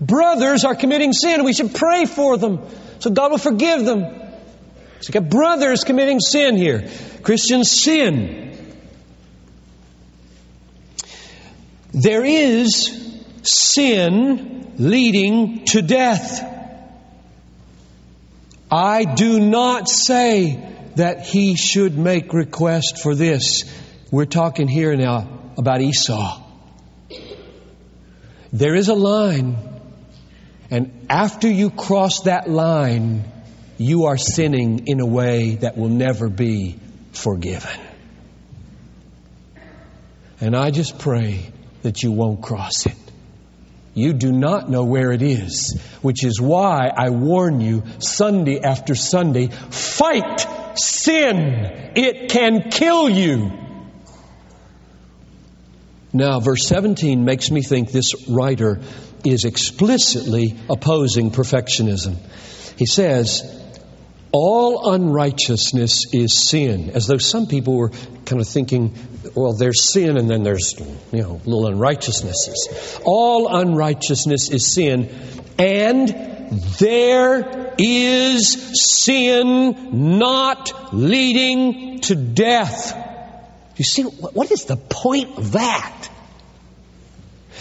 Brothers 0.00 0.64
are 0.64 0.74
committing 0.74 1.12
sin. 1.12 1.44
We 1.44 1.52
should 1.52 1.74
pray 1.74 2.04
for 2.04 2.36
them 2.36 2.60
so 3.00 3.10
God 3.10 3.30
will 3.30 3.38
forgive 3.38 3.84
them. 3.84 4.04
So 5.00 5.12
got 5.12 5.30
brothers 5.30 5.84
committing 5.84 6.20
sin 6.20 6.56
here. 6.56 6.88
Christians 7.22 7.70
sin. 7.70 8.44
There 11.92 12.24
is 12.24 13.22
sin 13.42 14.74
leading 14.78 15.64
to 15.66 15.82
death. 15.82 16.44
I 18.70 19.04
do 19.04 19.40
not 19.40 19.88
say 19.88 20.64
that 20.96 21.24
he 21.24 21.56
should 21.56 21.96
make 21.96 22.32
request 22.32 22.98
for 23.02 23.14
this. 23.14 23.64
We're 24.10 24.26
talking 24.26 24.68
here 24.68 24.96
now 24.96 25.52
about 25.56 25.80
Esau. 25.80 26.42
There 28.52 28.74
is 28.74 28.88
a 28.88 28.94
line 28.94 29.56
and 30.70 31.06
after 31.08 31.48
you 31.48 31.70
cross 31.70 32.22
that 32.22 32.48
line, 32.48 33.24
you 33.78 34.06
are 34.06 34.18
sinning 34.18 34.86
in 34.86 35.00
a 35.00 35.06
way 35.06 35.54
that 35.56 35.78
will 35.78 35.88
never 35.88 36.28
be 36.28 36.78
forgiven. 37.12 37.80
And 40.40 40.54
I 40.54 40.70
just 40.70 40.98
pray 40.98 41.50
that 41.82 42.02
you 42.02 42.12
won't 42.12 42.42
cross 42.42 42.86
it. 42.86 42.96
You 43.94 44.12
do 44.12 44.30
not 44.30 44.70
know 44.70 44.84
where 44.84 45.10
it 45.10 45.22
is, 45.22 45.80
which 46.02 46.22
is 46.22 46.40
why 46.40 46.88
I 46.94 47.10
warn 47.10 47.60
you 47.60 47.82
Sunday 47.98 48.60
after 48.60 48.94
Sunday 48.94 49.48
fight 49.48 50.46
sin. 50.78 51.92
It 51.96 52.30
can 52.30 52.70
kill 52.70 53.08
you. 53.08 53.50
Now, 56.12 56.40
verse 56.40 56.66
17 56.66 57.24
makes 57.24 57.50
me 57.50 57.62
think 57.62 57.90
this 57.90 58.28
writer 58.28 58.80
is 59.24 59.44
explicitly 59.44 60.56
opposing 60.68 61.30
perfectionism. 61.30 62.16
He 62.76 62.86
says, 62.86 63.54
all 64.30 64.92
unrighteousness 64.92 66.12
is 66.12 66.48
sin, 66.48 66.90
as 66.90 67.06
though 67.06 67.18
some 67.18 67.46
people 67.46 67.76
were 67.76 67.90
kind 68.24 68.40
of 68.40 68.46
thinking, 68.46 68.94
well, 69.34 69.54
there's 69.54 69.90
sin 69.92 70.18
and 70.18 70.28
then 70.28 70.42
there's, 70.42 70.78
you 71.12 71.22
know, 71.22 71.40
little 71.44 71.66
unrighteousnesses. 71.66 73.00
All 73.04 73.48
unrighteousness 73.56 74.50
is 74.50 74.72
sin, 74.72 75.08
and 75.58 76.08
there 76.78 77.74
is 77.78 78.96
sin 78.98 80.16
not 80.16 80.94
leading 80.94 82.00
to 82.00 82.14
death. 82.14 82.96
You 83.76 83.84
see, 83.84 84.02
what 84.02 84.50
is 84.50 84.64
the 84.64 84.76
point 84.76 85.38
of 85.38 85.52
that? 85.52 86.08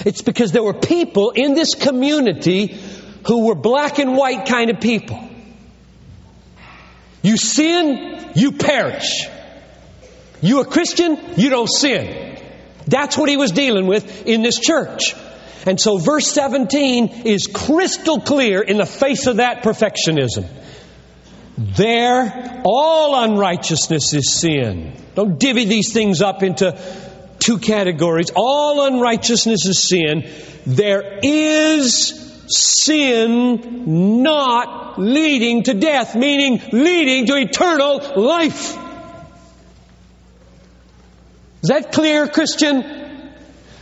It's 0.05 0.21
because 0.21 0.51
there 0.51 0.63
were 0.63 0.73
people 0.73 1.31
in 1.31 1.53
this 1.53 1.75
community 1.75 2.77
who 3.25 3.47
were 3.47 3.55
black 3.55 3.99
and 3.99 4.15
white 4.15 4.45
kind 4.47 4.69
of 4.69 4.79
people. 4.79 5.19
You 7.21 7.37
sin, 7.37 8.31
you 8.35 8.53
perish. 8.53 9.25
You 10.41 10.61
a 10.61 10.65
Christian, 10.65 11.17
you 11.35 11.49
don't 11.49 11.69
sin. 11.69 12.37
That's 12.85 13.17
what 13.17 13.27
he 13.27 13.37
was 13.37 13.51
dealing 13.51 13.87
with 13.87 14.25
in 14.25 14.43
this 14.43 14.59
church. 14.59 15.13
And 15.65 15.79
so 15.79 15.97
verse 15.97 16.27
17 16.27 17.25
is 17.25 17.47
crystal 17.47 18.21
clear 18.21 18.61
in 18.61 18.77
the 18.77 18.85
face 18.85 19.27
of 19.27 19.37
that 19.37 19.63
perfectionism. 19.63 20.47
There, 21.57 22.61
all 22.63 23.23
unrighteousness 23.23 24.13
is 24.13 24.31
sin. 24.31 24.93
Don't 25.15 25.39
divvy 25.39 25.65
these 25.65 25.91
things 25.91 26.21
up 26.21 26.43
into 26.43 26.71
two 27.47 27.57
categories. 27.59 28.29
All 28.35 28.85
unrighteousness 28.85 29.65
is 29.65 29.81
sin. 29.81 30.29
There 30.65 31.19
is 31.23 32.09
sin 32.49 34.21
not 34.21 34.99
leading 34.99 35.63
to 35.63 35.73
death, 35.73 36.13
meaning 36.13 36.61
leading 36.73 37.25
to 37.27 37.37
eternal 37.37 38.21
life. 38.21 38.77
Is 41.63 41.69
that 41.69 41.93
clear, 41.93 42.27
Christian? 42.27 42.83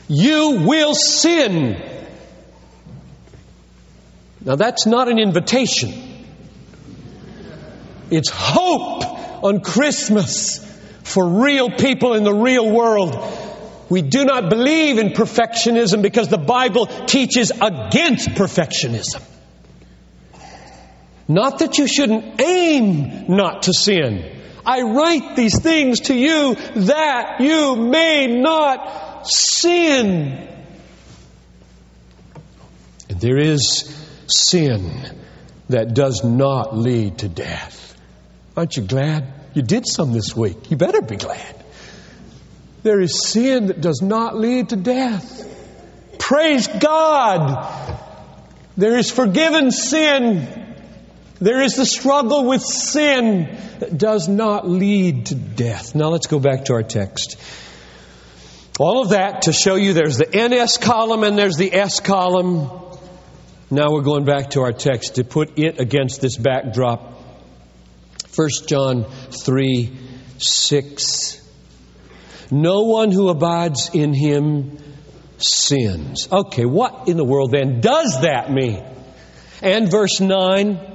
You 0.07 0.63
will 0.67 0.93
sin. 0.93 1.81
Now 4.41 4.55
that's 4.55 4.85
not 4.85 5.09
an 5.09 5.17
invitation. 5.17 5.91
It's 8.11 8.29
hope 8.29 9.43
on 9.43 9.61
Christmas 9.61 10.59
for 11.03 11.27
real 11.27 11.71
people 11.71 12.13
in 12.13 12.23
the 12.23 12.33
real 12.33 12.69
world 12.69 13.15
We 13.89 14.01
do 14.01 14.25
not 14.25 14.49
believe 14.49 14.97
in 14.97 15.09
perfectionism 15.09 16.01
because 16.01 16.27
the 16.27 16.37
Bible 16.37 16.87
teaches 16.87 17.51
against 17.51 18.29
perfectionism. 18.29 19.21
Not 21.27 21.59
that 21.59 21.77
you 21.77 21.87
shouldn't 21.87 22.39
aim 22.41 23.25
not 23.27 23.63
to 23.63 23.73
sin. 23.73 24.31
I 24.65 24.81
write 24.81 25.35
these 25.35 25.59
things 25.59 26.01
to 26.01 26.15
you 26.15 26.55
that 26.55 27.39
you 27.39 27.75
may 27.75 28.27
not 28.27 29.27
sin. 29.27 30.49
And 33.09 33.21
there 33.21 33.37
is 33.37 33.91
sin 34.27 34.91
that 35.69 35.93
does 35.93 36.23
not 36.23 36.75
lead 36.75 37.19
to 37.19 37.27
death. 37.27 37.95
Aren't 38.57 38.77
you 38.77 38.83
glad 38.83 39.25
you 39.53 39.61
did 39.61 39.87
some 39.87 40.13
this 40.13 40.35
week? 40.35 40.71
You 40.71 40.77
better 40.77 41.01
be 41.01 41.17
glad. 41.17 41.64
There 42.85 43.01
is 43.01 43.27
sin 43.27 43.67
that 43.67 43.81
does 43.81 44.01
not 44.01 44.37
lead 44.37 44.69
to 44.69 44.77
death. 44.77 45.43
Praise 46.19 46.67
God. 46.67 47.99
There 48.77 48.97
is 48.97 49.11
forgiven 49.11 49.71
sin 49.71 50.65
there 51.39 51.61
is 51.61 51.75
the 51.75 51.85
struggle 51.85 52.45
with 52.45 52.61
sin 52.61 53.57
that 53.79 53.97
does 53.97 54.27
not 54.27 54.67
lead 54.67 55.27
to 55.27 55.35
death. 55.35 55.93
Now 55.93 56.07
let's 56.09 56.27
go 56.27 56.39
back 56.39 56.65
to 56.65 56.73
our 56.73 56.83
text. 56.83 57.37
All 58.79 59.01
of 59.01 59.09
that 59.09 59.43
to 59.43 59.53
show 59.53 59.75
you 59.75 59.93
there's 59.93 60.17
the 60.17 60.29
NS 60.33 60.77
column 60.77 61.23
and 61.23 61.37
there's 61.37 61.57
the 61.57 61.73
S 61.73 61.99
column. 61.99 62.69
Now 63.69 63.91
we're 63.91 64.01
going 64.01 64.25
back 64.25 64.51
to 64.51 64.61
our 64.61 64.71
text 64.71 65.15
to 65.15 65.23
put 65.23 65.59
it 65.59 65.79
against 65.79 66.21
this 66.21 66.37
backdrop. 66.37 67.13
1 68.35 68.49
John 68.67 69.05
3 69.31 69.97
6. 70.37 71.44
No 72.51 72.83
one 72.83 73.11
who 73.11 73.29
abides 73.29 73.89
in 73.93 74.13
him 74.13 74.77
sins. 75.37 76.27
Okay, 76.31 76.65
what 76.65 77.07
in 77.07 77.17
the 77.17 77.23
world 77.23 77.51
then 77.51 77.81
does 77.81 78.21
that 78.21 78.51
mean? 78.51 78.83
And 79.61 79.89
verse 79.89 80.19
9. 80.19 80.93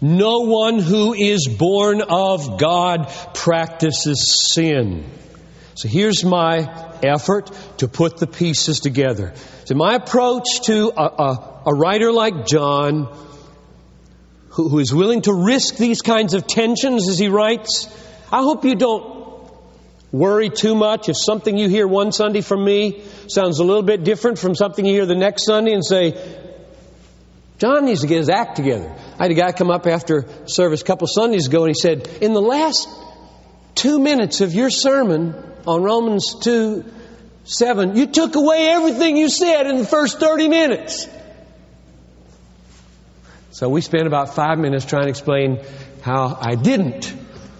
No 0.00 0.40
one 0.40 0.78
who 0.78 1.12
is 1.12 1.48
born 1.48 2.02
of 2.02 2.58
God 2.58 3.12
practices 3.34 4.50
sin. 4.52 5.10
So 5.74 5.88
here's 5.88 6.24
my 6.24 6.98
effort 7.02 7.50
to 7.78 7.88
put 7.88 8.18
the 8.18 8.26
pieces 8.26 8.80
together. 8.80 9.34
So 9.64 9.74
my 9.74 9.94
approach 9.94 10.62
to 10.62 10.92
a, 10.96 11.02
a, 11.02 11.62
a 11.66 11.74
writer 11.74 12.12
like 12.12 12.46
John, 12.46 13.12
who, 14.50 14.68
who 14.68 14.78
is 14.78 14.94
willing 14.94 15.22
to 15.22 15.34
risk 15.34 15.76
these 15.76 16.00
kinds 16.00 16.34
of 16.34 16.46
tensions 16.46 17.08
as 17.08 17.18
he 17.18 17.28
writes, 17.28 17.86
I 18.32 18.42
hope 18.42 18.64
you 18.64 18.74
don't 18.74 19.17
worry 20.12 20.50
too 20.50 20.74
much 20.74 21.08
if 21.08 21.16
something 21.18 21.56
you 21.56 21.68
hear 21.68 21.86
one 21.86 22.12
Sunday 22.12 22.40
from 22.40 22.64
me 22.64 23.02
sounds 23.28 23.58
a 23.58 23.64
little 23.64 23.82
bit 23.82 24.04
different 24.04 24.38
from 24.38 24.54
something 24.54 24.84
you 24.84 24.92
hear 24.92 25.06
the 25.06 25.14
next 25.14 25.44
Sunday 25.44 25.72
and 25.72 25.84
say, 25.84 26.12
John 27.58 27.86
needs 27.86 28.02
to 28.02 28.06
get 28.06 28.18
his 28.18 28.28
act 28.28 28.56
together. 28.56 28.94
I 29.18 29.24
had 29.24 29.30
a 29.32 29.34
guy 29.34 29.52
come 29.52 29.70
up 29.70 29.86
after 29.86 30.26
service 30.46 30.80
a 30.80 30.84
couple 30.84 31.08
Sundays 31.08 31.48
ago 31.48 31.64
and 31.64 31.74
he 31.74 31.80
said, 31.80 32.08
In 32.20 32.32
the 32.32 32.40
last 32.40 32.88
two 33.74 33.98
minutes 33.98 34.40
of 34.40 34.54
your 34.54 34.70
sermon 34.70 35.34
on 35.66 35.82
Romans 35.82 36.36
2 36.40 36.84
7, 37.44 37.96
you 37.96 38.06
took 38.06 38.36
away 38.36 38.68
everything 38.68 39.16
you 39.16 39.28
said 39.28 39.66
in 39.66 39.78
the 39.78 39.86
first 39.86 40.20
30 40.20 40.48
minutes. 40.48 41.08
So 43.50 43.68
we 43.68 43.80
spent 43.80 44.06
about 44.06 44.34
five 44.34 44.58
minutes 44.58 44.84
trying 44.84 45.04
to 45.04 45.08
explain 45.08 45.64
how 46.02 46.38
I 46.40 46.54
didn't. 46.54 47.12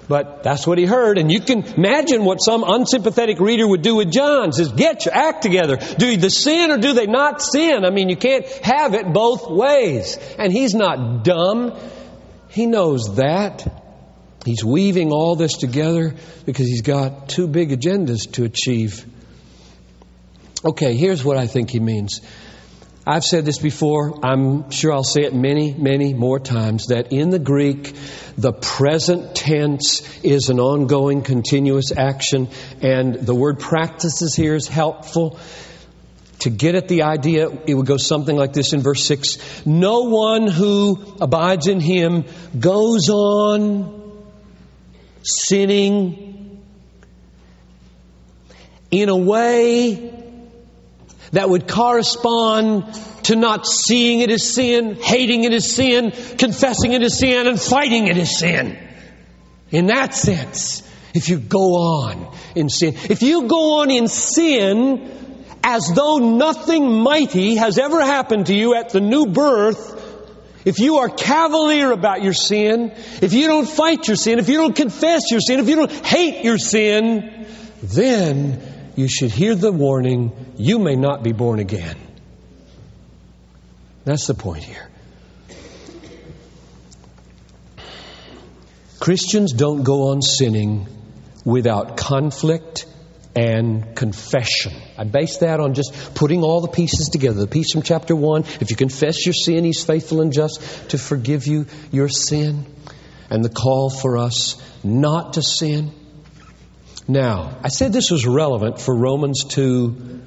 But 0.09 0.43
that's 0.43 0.67
what 0.67 0.79
he 0.79 0.87
heard, 0.87 1.19
and 1.19 1.31
you 1.31 1.41
can 1.41 1.63
imagine 1.65 2.25
what 2.25 2.39
some 2.43 2.65
unsympathetic 2.67 3.39
reader 3.41 3.69
would 3.69 3.83
do 3.83 3.97
with 3.97 4.11
John. 4.11 4.53
Says, 4.53 4.73
get 4.73 5.05
your 5.05 5.15
act 5.15 5.43
together. 5.43 5.77
Do 5.77 6.17
they 6.17 6.29
sin 6.31 6.71
or 6.71 6.79
do 6.79 6.95
they 6.95 7.07
not 7.07 7.43
sin? 7.43 7.85
I 7.85 7.91
mean, 7.91 8.09
you 8.09 8.17
can't 8.17 8.47
have 8.65 8.95
it 8.95 9.13
both 9.13 9.51
ways. 9.51 10.17
And 10.39 10.51
he's 10.51 10.75
not 10.75 11.25
dumb. 11.25 11.79
He 12.49 12.65
knows 12.65 13.17
that. 13.17 13.71
He's 14.47 14.65
weaving 14.65 15.13
all 15.13 15.37
this 15.37 15.59
together 15.59 16.15
because 16.47 16.67
he's 16.67 16.81
got 16.81 17.29
two 17.29 17.47
big 17.47 17.69
agendas 17.69 18.33
to 18.33 18.45
achieve. 18.45 19.05
Okay, 20.65 20.97
here's 20.97 21.23
what 21.23 21.37
I 21.37 21.47
think 21.47 21.69
he 21.69 21.81
means. 21.81 22.23
I've 23.11 23.25
said 23.25 23.47
this 23.47 23.57
before. 23.57 24.23
I'm 24.23 24.71
sure 24.71 24.93
I'll 24.93 25.03
say 25.03 25.23
it 25.23 25.35
many, 25.35 25.73
many 25.73 26.13
more 26.13 26.39
times 26.39 26.89
that 26.89 27.11
in 27.11 27.31
the 27.31 27.39
Greek, 27.39 27.97
the 28.37 28.53
present 28.53 29.35
tense 29.35 30.23
is 30.23 30.51
an 30.51 30.61
ongoing, 30.61 31.23
continuous 31.23 31.91
action, 31.91 32.51
and 32.83 33.15
the 33.15 33.35
word 33.35 33.61
practices 33.61 34.37
here 34.37 34.55
is 34.55 34.69
helpful. 34.69 35.39
To 36.41 36.51
get 36.51 36.75
at 36.75 36.89
the 36.89 37.05
idea, 37.05 37.49
it 37.67 37.73
would 37.73 37.87
go 37.87 37.97
something 37.97 38.37
like 38.37 38.53
this 38.53 38.75
in 38.75 38.83
verse 38.83 39.07
6 39.07 39.65
No 39.65 40.01
one 40.03 40.47
who 40.47 41.17
abides 41.19 41.67
in 41.67 41.81
him 41.81 42.27
goes 42.61 43.09
on 43.09 44.29
sinning 45.23 46.63
in 48.91 49.09
a 49.09 49.17
way 49.17 50.18
that 51.33 51.49
would 51.49 51.69
correspond 51.69 52.85
to 53.25 53.37
not 53.37 53.67
seeing 53.67 54.21
it 54.21 54.31
as 54.31 54.55
sin, 54.55 54.95
hating 54.95 55.45
it 55.45 55.53
as 55.53 55.71
sin, 55.71 56.13
confessing 56.39 56.93
it 56.93 57.03
as 57.03 57.19
sin, 57.19 57.47
and 57.47 57.61
fighting 57.61 58.07
it 58.07 58.17
as 58.17 58.39
sin. 58.39 58.79
In 59.71 59.87
that 59.87 60.15
sense, 60.15 60.83
if 61.15 61.29
you 61.29 61.39
go 61.39 61.75
on 61.75 62.35
in 62.55 62.69
sin, 62.69 62.95
if 63.11 63.23
you 63.23 63.47
go 63.49 63.81
on 63.81 63.91
in 63.91 64.09
sin 64.09 65.11
as 65.63 65.93
though 65.95 66.19
nothing 66.19 67.03
mighty 67.03 67.57
has 67.57 67.79
ever 67.79 68.01
happened 68.01 68.47
to 68.47 68.55
you 68.55 68.75
at 68.75 68.91
the 68.91 69.01
new 69.01 69.27
birth, 69.27 69.97
if 70.65 70.79
you 70.79 70.99
are 70.99 71.09
cavalier 71.09 71.93
about 71.93 72.23
your 72.23 72.33
sin, 72.33 72.93
if 73.23 73.33
you 73.33 73.47
don't 73.47 73.69
fight 73.69 74.07
your 74.07 74.17
sin, 74.17 74.39
if 74.39 74.49
you 74.49 74.59
don't 74.59 74.77
confess 74.77 75.31
your 75.31 75.41
sin, 75.41 75.61
if 75.61 75.69
you 75.69 75.77
don't 75.77 75.93
hate 75.93 76.45
your 76.45 76.59
sin, 76.59 77.47
then 77.83 78.68
you 78.99 79.07
should 79.07 79.31
hear 79.31 79.55
the 79.55 79.71
warning 79.71 80.33
you 80.57 80.81
may 80.81 80.97
not 80.97 81.23
be 81.23 81.31
born 81.31 81.61
again. 81.61 81.97
That's 84.05 84.27
the 84.27 84.35
point 84.35 84.65
here. 84.65 84.89
Christians 88.99 89.53
don't 89.53 89.85
go 89.85 90.09
on 90.09 90.21
sinning 90.21 90.89
without 91.45 91.97
conflict 91.97 92.87
and 93.37 93.95
confession. 93.95 94.73
I 94.99 95.05
base 95.05 95.39
that 95.39 95.61
on 95.61 95.75
just 95.75 96.17
putting 96.17 96.43
all 96.43 96.61
the 96.61 96.67
pieces 96.67 97.09
together. 97.13 97.39
The 97.39 97.47
piece 97.47 97.71
from 97.73 97.83
chapter 97.83 98.17
1 98.17 98.47
if 98.61 98.71
you 98.71 98.77
confess 98.77 99.25
your 99.25 99.33
sin, 99.33 99.63
He's 99.63 99.85
faithful 99.85 100.23
and 100.23 100.33
just 100.33 100.91
to 100.91 100.99
forgive 100.99 101.47
you 101.47 101.67
your 101.93 102.09
sin. 102.09 102.67
And 103.31 103.45
the 103.45 103.49
call 103.49 103.91
for 103.91 104.19
us 104.19 104.61
not 104.83 105.35
to 105.35 105.43
sin. 105.43 105.93
Now, 107.09 107.57
I 107.65 107.69
said 107.69 107.95
this 107.95 108.11
was 108.11 108.27
relevant 108.27 108.81
for 108.81 108.95
Romans 108.95 109.45
2 109.45 110.21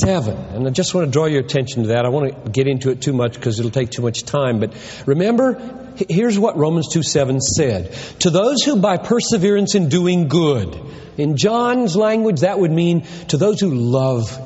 7. 0.00 0.36
And 0.36 0.66
I 0.66 0.70
just 0.70 0.94
want 0.94 1.06
to 1.06 1.10
draw 1.10 1.26
your 1.26 1.40
attention 1.40 1.82
to 1.82 1.88
that. 1.88 2.04
I 2.04 2.08
want 2.08 2.44
to 2.44 2.50
get 2.50 2.66
into 2.66 2.90
it 2.90 3.02
too 3.02 3.12
much 3.12 3.34
because 3.34 3.58
it'll 3.58 3.70
take 3.70 3.90
too 3.90 4.02
much 4.02 4.24
time. 4.24 4.58
But 4.58 4.74
remember, 5.06 5.60
here's 6.08 6.38
what 6.38 6.56
Romans 6.56 6.88
2 6.92 7.02
7 7.02 7.40
said. 7.40 7.92
To 8.20 8.30
those 8.30 8.62
who 8.62 8.76
by 8.80 8.96
perseverance 8.96 9.74
in 9.74 9.90
doing 9.90 10.28
good, 10.28 10.80
in 11.18 11.36
John's 11.36 11.94
language, 11.94 12.40
that 12.40 12.58
would 12.58 12.72
mean 12.72 13.02
to 13.28 13.36
those 13.36 13.60
who 13.60 13.74
love 13.74 14.36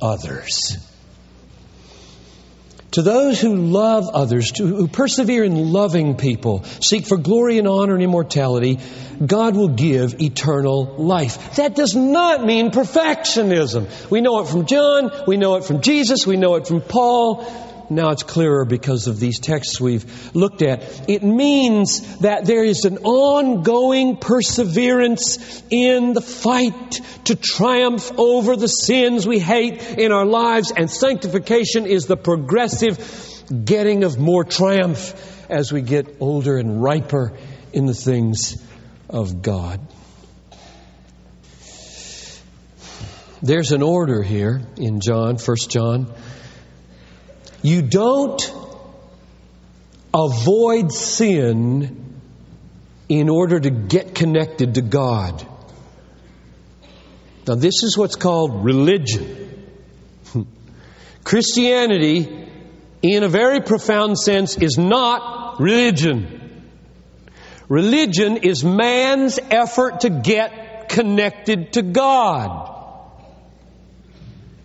others. 0.00 0.78
To 2.96 3.02
those 3.02 3.38
who 3.38 3.54
love 3.56 4.08
others, 4.14 4.52
to, 4.52 4.66
who 4.66 4.88
persevere 4.88 5.44
in 5.44 5.70
loving 5.70 6.16
people, 6.16 6.64
seek 6.80 7.04
for 7.04 7.18
glory 7.18 7.58
and 7.58 7.68
honor 7.68 7.92
and 7.92 8.02
immortality, 8.02 8.78
God 9.24 9.54
will 9.54 9.68
give 9.68 10.22
eternal 10.22 10.94
life. 10.96 11.56
That 11.56 11.74
does 11.74 11.94
not 11.94 12.42
mean 12.42 12.70
perfectionism. 12.70 14.10
We 14.10 14.22
know 14.22 14.40
it 14.40 14.48
from 14.48 14.64
John, 14.64 15.10
we 15.26 15.36
know 15.36 15.56
it 15.56 15.64
from 15.64 15.82
Jesus, 15.82 16.26
we 16.26 16.38
know 16.38 16.54
it 16.54 16.66
from 16.66 16.80
Paul. 16.80 17.44
Now 17.88 18.10
it's 18.10 18.22
clearer 18.22 18.64
because 18.64 19.06
of 19.06 19.20
these 19.20 19.38
texts 19.38 19.80
we've 19.80 20.34
looked 20.34 20.62
at. 20.62 21.08
It 21.08 21.22
means 21.22 22.18
that 22.18 22.44
there 22.44 22.64
is 22.64 22.84
an 22.84 22.98
ongoing 22.98 24.16
perseverance 24.16 25.62
in 25.70 26.12
the 26.12 26.20
fight 26.20 27.00
to 27.24 27.36
triumph 27.36 28.10
over 28.18 28.56
the 28.56 28.68
sins 28.68 29.26
we 29.26 29.38
hate 29.38 29.80
in 29.98 30.12
our 30.12 30.26
lives, 30.26 30.72
and 30.76 30.90
sanctification 30.90 31.86
is 31.86 32.06
the 32.06 32.16
progressive 32.16 33.44
getting 33.64 34.04
of 34.04 34.18
more 34.18 34.44
triumph 34.44 35.14
as 35.48 35.72
we 35.72 35.82
get 35.82 36.16
older 36.20 36.58
and 36.58 36.82
riper 36.82 37.32
in 37.72 37.86
the 37.86 37.94
things 37.94 38.56
of 39.08 39.42
God. 39.42 39.80
There's 43.42 43.70
an 43.72 43.82
order 43.82 44.22
here 44.22 44.62
in 44.76 45.00
John, 45.00 45.36
1 45.36 45.56
John. 45.68 46.12
You 47.66 47.82
don't 47.82 48.40
avoid 50.14 50.92
sin 50.92 52.20
in 53.08 53.28
order 53.28 53.58
to 53.58 53.70
get 53.70 54.14
connected 54.14 54.74
to 54.74 54.82
God. 54.82 55.44
Now, 57.48 57.56
this 57.56 57.82
is 57.82 57.98
what's 57.98 58.14
called 58.14 58.64
religion. 58.64 59.66
Christianity, 61.24 62.48
in 63.02 63.24
a 63.24 63.28
very 63.28 63.60
profound 63.60 64.16
sense, 64.16 64.56
is 64.56 64.78
not 64.78 65.58
religion. 65.58 66.62
Religion 67.68 68.36
is 68.36 68.62
man's 68.62 69.40
effort 69.50 70.02
to 70.02 70.10
get 70.10 70.88
connected 70.88 71.72
to 71.72 71.82
God. 71.82 72.72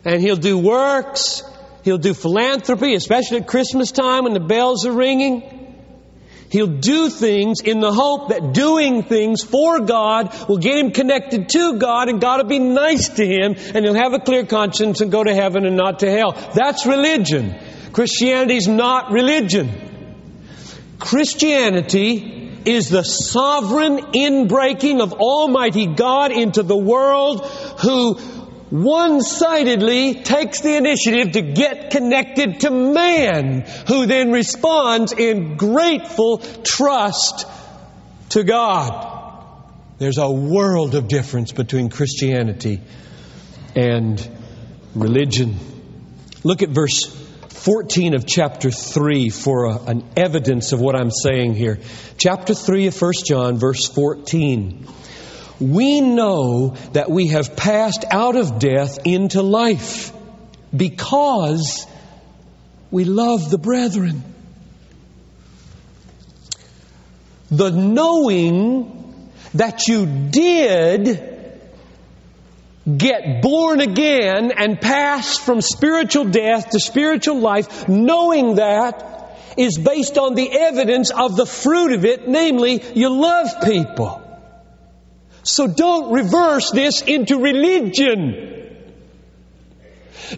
And 0.05 0.21
he'll 0.21 0.35
do 0.35 0.59
works, 0.59 1.41
he'll 1.83 1.97
do 1.97 2.13
philanthropy, 2.13 2.93
especially 2.95 3.37
at 3.37 3.47
Christmas 3.47 3.91
time 3.91 4.23
when 4.23 4.33
the 4.33 4.39
bells 4.39 4.85
are 4.85 4.91
ringing. 4.91 5.61
He'll 6.51 6.67
do 6.67 7.09
things 7.09 7.61
in 7.61 7.79
the 7.79 7.93
hope 7.93 8.29
that 8.29 8.51
doing 8.51 9.03
things 9.03 9.41
for 9.41 9.79
God 9.79 10.35
will 10.49 10.57
get 10.57 10.77
him 10.77 10.91
connected 10.91 11.47
to 11.49 11.79
God 11.79 12.09
and 12.09 12.19
God 12.19 12.41
will 12.41 12.49
be 12.49 12.59
nice 12.59 13.07
to 13.07 13.25
him 13.25 13.55
and 13.73 13.85
he'll 13.85 13.93
have 13.93 14.13
a 14.13 14.19
clear 14.19 14.45
conscience 14.45 14.99
and 14.99 15.09
go 15.09 15.23
to 15.23 15.33
heaven 15.33 15.65
and 15.65 15.77
not 15.77 15.99
to 15.99 16.11
hell. 16.11 16.33
That's 16.53 16.85
religion. 16.85 17.55
Christianity 17.93 18.57
is 18.57 18.67
not 18.67 19.11
religion. 19.11 19.71
Christianity 20.99 22.61
is 22.65 22.89
the 22.89 23.03
sovereign 23.03 23.97
inbreaking 24.13 25.01
of 25.01 25.13
Almighty 25.13 25.87
God 25.87 26.33
into 26.33 26.63
the 26.63 26.77
world 26.77 27.45
who 27.81 28.15
one-sidedly 28.71 30.23
takes 30.23 30.61
the 30.61 30.75
initiative 30.77 31.33
to 31.33 31.41
get 31.41 31.91
connected 31.91 32.61
to 32.61 32.71
man, 32.71 33.65
who 33.87 34.05
then 34.05 34.31
responds 34.31 35.11
in 35.11 35.57
grateful 35.57 36.37
trust 36.37 37.45
to 38.29 38.43
God. 38.43 39.09
There's 39.99 40.17
a 40.17 40.31
world 40.31 40.95
of 40.95 41.09
difference 41.09 41.51
between 41.51 41.89
Christianity 41.89 42.81
and 43.75 44.29
religion. 44.95 45.57
Look 46.43 46.63
at 46.63 46.69
verse 46.69 47.05
14 47.49 48.15
of 48.15 48.25
chapter 48.25 48.71
3 48.71 49.29
for 49.29 49.65
a, 49.65 49.83
an 49.83 50.09
evidence 50.15 50.71
of 50.71 50.79
what 50.79 50.95
I'm 50.95 51.11
saying 51.11 51.55
here. 51.55 51.79
Chapter 52.17 52.53
3 52.53 52.87
of 52.87 52.99
1 52.99 53.13
John, 53.27 53.57
verse 53.57 53.87
14 53.87 54.87
we 55.61 56.01
know 56.01 56.75
that 56.93 57.09
we 57.09 57.27
have 57.27 57.55
passed 57.55 58.03
out 58.09 58.35
of 58.35 58.59
death 58.59 59.05
into 59.05 59.41
life 59.41 60.11
because 60.75 61.85
we 62.89 63.05
love 63.05 63.49
the 63.49 63.57
brethren. 63.57 64.23
The 67.51 67.69
knowing 67.69 69.31
that 69.53 69.87
you 69.87 70.05
did 70.05 71.31
get 72.97 73.41
born 73.41 73.81
again 73.81 74.51
and 74.55 74.79
pass 74.81 75.37
from 75.37 75.61
spiritual 75.61 76.25
death 76.25 76.71
to 76.71 76.79
spiritual 76.79 77.39
life, 77.39 77.87
knowing 77.87 78.55
that 78.55 79.37
is 79.57 79.77
based 79.77 80.17
on 80.17 80.33
the 80.33 80.49
evidence 80.51 81.11
of 81.11 81.35
the 81.35 81.45
fruit 81.45 81.93
of 81.93 82.05
it, 82.05 82.27
namely, 82.27 82.81
you 82.95 83.09
love 83.09 83.61
people. 83.63 84.30
So 85.43 85.67
don't 85.67 86.13
reverse 86.13 86.71
this 86.71 87.01
into 87.01 87.39
religion. 87.39 88.57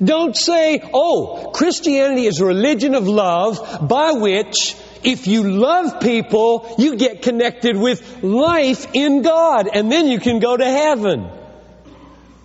Don't 0.04 0.36
say, 0.36 0.82
oh, 0.94 1.52
Christianity 1.54 2.26
is 2.26 2.40
a 2.40 2.46
religion 2.46 2.96
of 2.96 3.08
love 3.08 3.88
by 3.88 4.14
which 4.14 4.76
if 5.04 5.28
you 5.28 5.44
love 5.44 6.00
people, 6.00 6.76
you 6.78 6.96
get 6.96 7.22
connected 7.22 7.78
with 7.78 8.24
life 8.24 8.88
in 8.94 9.22
God 9.22 9.68
and 9.72 9.92
then 9.92 10.08
you 10.08 10.20
can 10.20 10.40
go 10.40 10.56
to 10.56 10.66
heaven. 10.66 11.30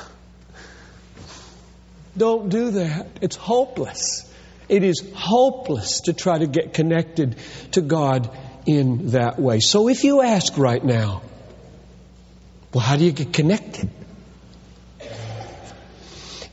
Don't 2.17 2.49
do 2.49 2.71
that. 2.71 3.08
It's 3.21 3.38
hopeless. 3.38 4.29
It 4.67 4.84
is 4.84 5.01
hopeless 5.15 6.01
to 6.01 6.13
try 6.13 6.39
to 6.39 6.47
get 6.47 6.73
connected 6.73 7.38
to 7.71 7.82
God 7.82 8.29
in 8.65 9.12
that 9.12 9.39
way. 9.39 9.60
So 9.60 9.88
if 9.88 10.03
you 10.03 10.21
ask 10.21 10.58
right 10.58 10.84
now, 10.84 11.21
well, 12.74 12.84
how 12.84 12.96
do 12.96 13.06
you 13.06 13.12
get 13.12 13.34
connected? 13.34 13.90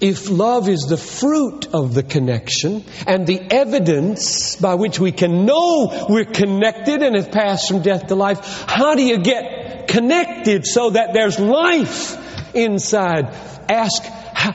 If 0.00 0.30
love 0.30 0.68
is 0.68 0.86
the 0.88 0.96
fruit 0.96 1.74
of 1.74 1.92
the 1.92 2.02
connection 2.02 2.84
and 3.06 3.26
the 3.26 3.38
evidence 3.38 4.56
by 4.56 4.74
which 4.74 4.98
we 4.98 5.12
can 5.12 5.44
know 5.44 6.06
we're 6.08 6.24
connected 6.24 7.02
and 7.02 7.16
have 7.16 7.30
passed 7.30 7.68
from 7.68 7.82
death 7.82 8.06
to 8.06 8.14
life, 8.14 8.64
how 8.66 8.94
do 8.94 9.02
you 9.02 9.18
get 9.18 9.88
connected 9.88 10.66
so 10.66 10.90
that 10.90 11.12
there's 11.12 11.38
life 11.38 12.16
inside? 12.54 13.26
Ask, 13.68 14.02
how, 14.02 14.52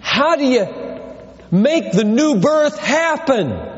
how 0.00 0.36
do 0.36 0.44
you 0.44 0.66
make 1.50 1.92
the 1.92 2.04
new 2.04 2.36
birth 2.36 2.78
happen? 2.78 3.71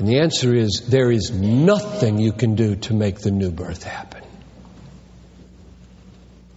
And 0.00 0.08
the 0.08 0.20
answer 0.20 0.54
is 0.54 0.86
there 0.88 1.12
is 1.12 1.30
nothing 1.30 2.18
you 2.18 2.32
can 2.32 2.54
do 2.54 2.74
to 2.76 2.94
make 2.94 3.18
the 3.18 3.30
new 3.30 3.50
birth 3.50 3.82
happen. 3.82 4.22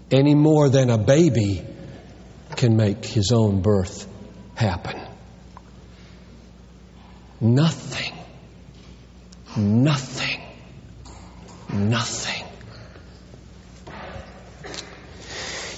Any 0.10 0.34
more 0.34 0.70
than 0.70 0.90
a 0.90 0.98
baby 0.98 1.62
can 2.56 2.78
make 2.78 3.04
his 3.04 3.34
own 3.34 3.62
birth 3.62 4.08
happen. 4.56 4.98
Nothing. 7.42 8.14
Nothing. 9.58 10.42
Nothing. 11.74 12.46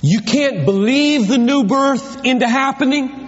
You 0.03 0.21
can't 0.21 0.65
believe 0.65 1.27
the 1.27 1.39
new 1.39 1.63
birth 1.63 2.25
into 2.25 2.47
happening. 2.47 3.27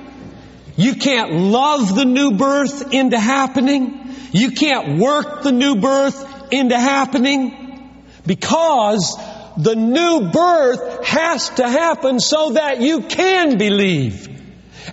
You 0.75 0.93
can't 0.93 1.31
love 1.31 1.95
the 1.95 2.05
new 2.05 2.33
birth 2.33 2.93
into 2.93 3.19
happening. 3.19 4.03
You 4.31 4.51
can't 4.51 4.99
work 4.99 5.43
the 5.43 5.51
new 5.51 5.75
birth 5.75 6.51
into 6.51 6.77
happening 6.77 7.91
because 8.25 9.17
the 9.57 9.75
new 9.75 10.29
birth 10.31 11.05
has 11.05 11.49
to 11.51 11.67
happen 11.67 12.19
so 12.19 12.51
that 12.51 12.81
you 12.81 13.01
can 13.01 13.57
believe 13.57 14.27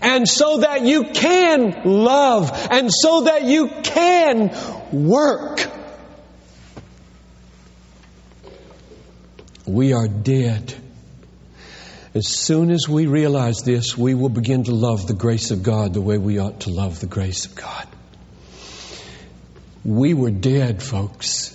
and 0.01 0.29
so 0.29 0.59
that 0.59 0.83
you 0.83 1.05
can 1.05 1.83
love 1.85 2.51
and 2.70 2.90
so 2.92 3.23
that 3.23 3.44
you 3.44 3.68
can 3.83 4.51
work. 4.92 5.66
We 9.66 9.92
are 9.92 10.09
dead. 10.09 10.75
As 12.14 12.29
soon 12.29 12.70
as 12.70 12.88
we 12.88 13.07
realize 13.07 13.62
this, 13.64 13.99
we 13.99 14.14
will 14.14 14.29
begin 14.29 14.64
to 14.64 14.75
love 14.75 15.07
the 15.07 15.14
grace 15.14 15.51
of 15.51 15.62
God 15.62 15.94
the 15.94 16.01
way 16.01 16.16
we 16.16 16.38
ought 16.38 16.61
to 16.61 16.70
love 16.70 17.01
the 17.01 17.07
grace 17.07 17.47
of 17.47 17.57
God. 17.57 17.88
We 19.85 20.14
were 20.14 20.31
dead, 20.31 20.83
folks. 20.83 21.51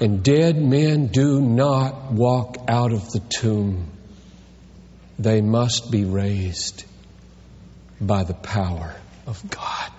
And 0.00 0.22
dead 0.22 0.56
men 0.56 1.08
do 1.08 1.40
not 1.40 2.12
walk 2.12 2.56
out 2.68 2.92
of 2.92 3.10
the 3.10 3.20
tomb. 3.20 3.90
They 5.18 5.40
must 5.40 5.90
be 5.90 6.04
raised 6.04 6.84
by 8.00 8.24
the 8.24 8.34
power 8.34 8.94
of 9.26 9.42
God. 9.50 9.92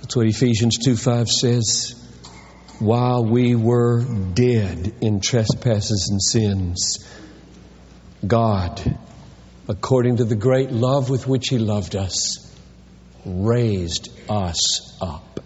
That's 0.00 0.16
what 0.16 0.26
Ephesians 0.26 0.78
2 0.78 0.96
5 0.96 1.28
says. 1.28 1.96
While 2.78 3.24
we 3.24 3.54
were 3.56 4.04
dead 4.04 4.94
in 5.02 5.20
trespasses 5.20 6.08
and 6.10 6.22
sins, 6.22 7.06
God, 8.26 8.98
according 9.68 10.16
to 10.16 10.24
the 10.24 10.36
great 10.36 10.70
love 10.70 11.10
with 11.10 11.26
which 11.26 11.48
He 11.48 11.58
loved 11.58 11.94
us, 11.94 12.49
raised 13.24 14.08
us 14.28 14.96
up 15.00 15.40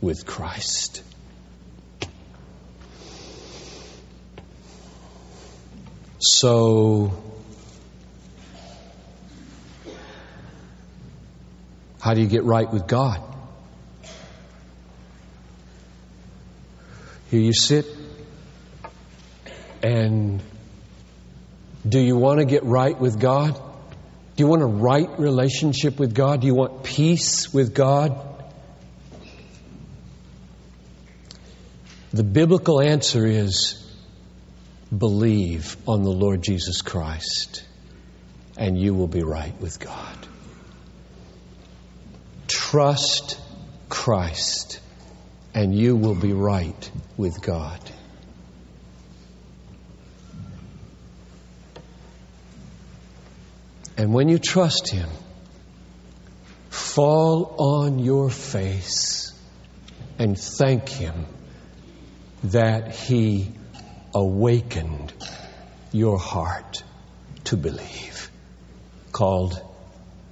with 0.00 0.26
Christ. 0.26 1.02
So, 6.20 7.12
how 12.00 12.14
do 12.14 12.20
you 12.20 12.26
get 12.26 12.44
right 12.44 12.70
with 12.72 12.86
God? 12.86 13.22
Here 17.30 17.40
you 17.40 17.52
sit, 17.52 17.86
and 19.82 20.42
do 21.88 22.00
you 22.00 22.16
want 22.16 22.40
to 22.40 22.46
get 22.46 22.64
right 22.64 22.98
with 22.98 23.20
God? 23.20 23.60
Do 24.38 24.44
you 24.44 24.50
want 24.50 24.62
a 24.62 24.66
right 24.66 25.18
relationship 25.18 25.98
with 25.98 26.14
God? 26.14 26.42
Do 26.42 26.46
you 26.46 26.54
want 26.54 26.84
peace 26.84 27.52
with 27.52 27.74
God? 27.74 28.16
The 32.12 32.22
biblical 32.22 32.80
answer 32.80 33.26
is 33.26 33.84
believe 34.96 35.76
on 35.88 36.04
the 36.04 36.12
Lord 36.12 36.40
Jesus 36.40 36.82
Christ 36.82 37.64
and 38.56 38.78
you 38.78 38.94
will 38.94 39.08
be 39.08 39.24
right 39.24 39.60
with 39.60 39.80
God. 39.80 40.28
Trust 42.46 43.40
Christ 43.88 44.78
and 45.52 45.74
you 45.74 45.96
will 45.96 46.14
be 46.14 46.32
right 46.32 46.90
with 47.16 47.42
God. 47.42 47.80
And 53.98 54.14
when 54.14 54.28
you 54.28 54.38
trust 54.38 54.88
Him, 54.92 55.08
fall 56.70 57.56
on 57.58 57.98
your 57.98 58.30
face 58.30 59.32
and 60.20 60.38
thank 60.38 60.88
Him 60.88 61.26
that 62.44 62.94
He 62.94 63.50
awakened 64.14 65.12
your 65.90 66.16
heart 66.16 66.84
to 67.44 67.56
believe, 67.56 68.30
called 69.10 69.60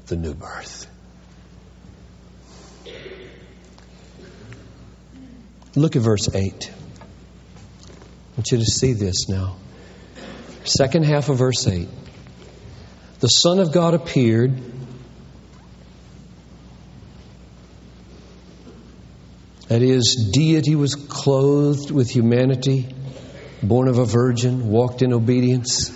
the 0.06 0.16
new 0.16 0.34
birth. 0.34 0.86
Look 5.74 5.96
at 5.96 6.02
verse 6.02 6.32
8. 6.32 6.38
I 6.38 6.72
want 8.36 8.52
you 8.52 8.58
to 8.58 8.64
see 8.64 8.92
this 8.92 9.28
now. 9.28 9.56
Second 10.64 11.04
half 11.04 11.28
of 11.30 11.38
verse 11.38 11.66
8. 11.66 11.88
The 13.20 13.28
Son 13.28 13.58
of 13.58 13.72
God 13.72 13.94
appeared. 13.94 14.60
That 19.68 19.82
is, 19.82 20.30
deity 20.32 20.74
was 20.76 20.94
clothed 20.94 21.90
with 21.90 22.08
humanity, 22.10 22.88
born 23.62 23.88
of 23.88 23.98
a 23.98 24.04
virgin, 24.04 24.68
walked 24.68 25.02
in 25.02 25.12
obedience, 25.12 25.90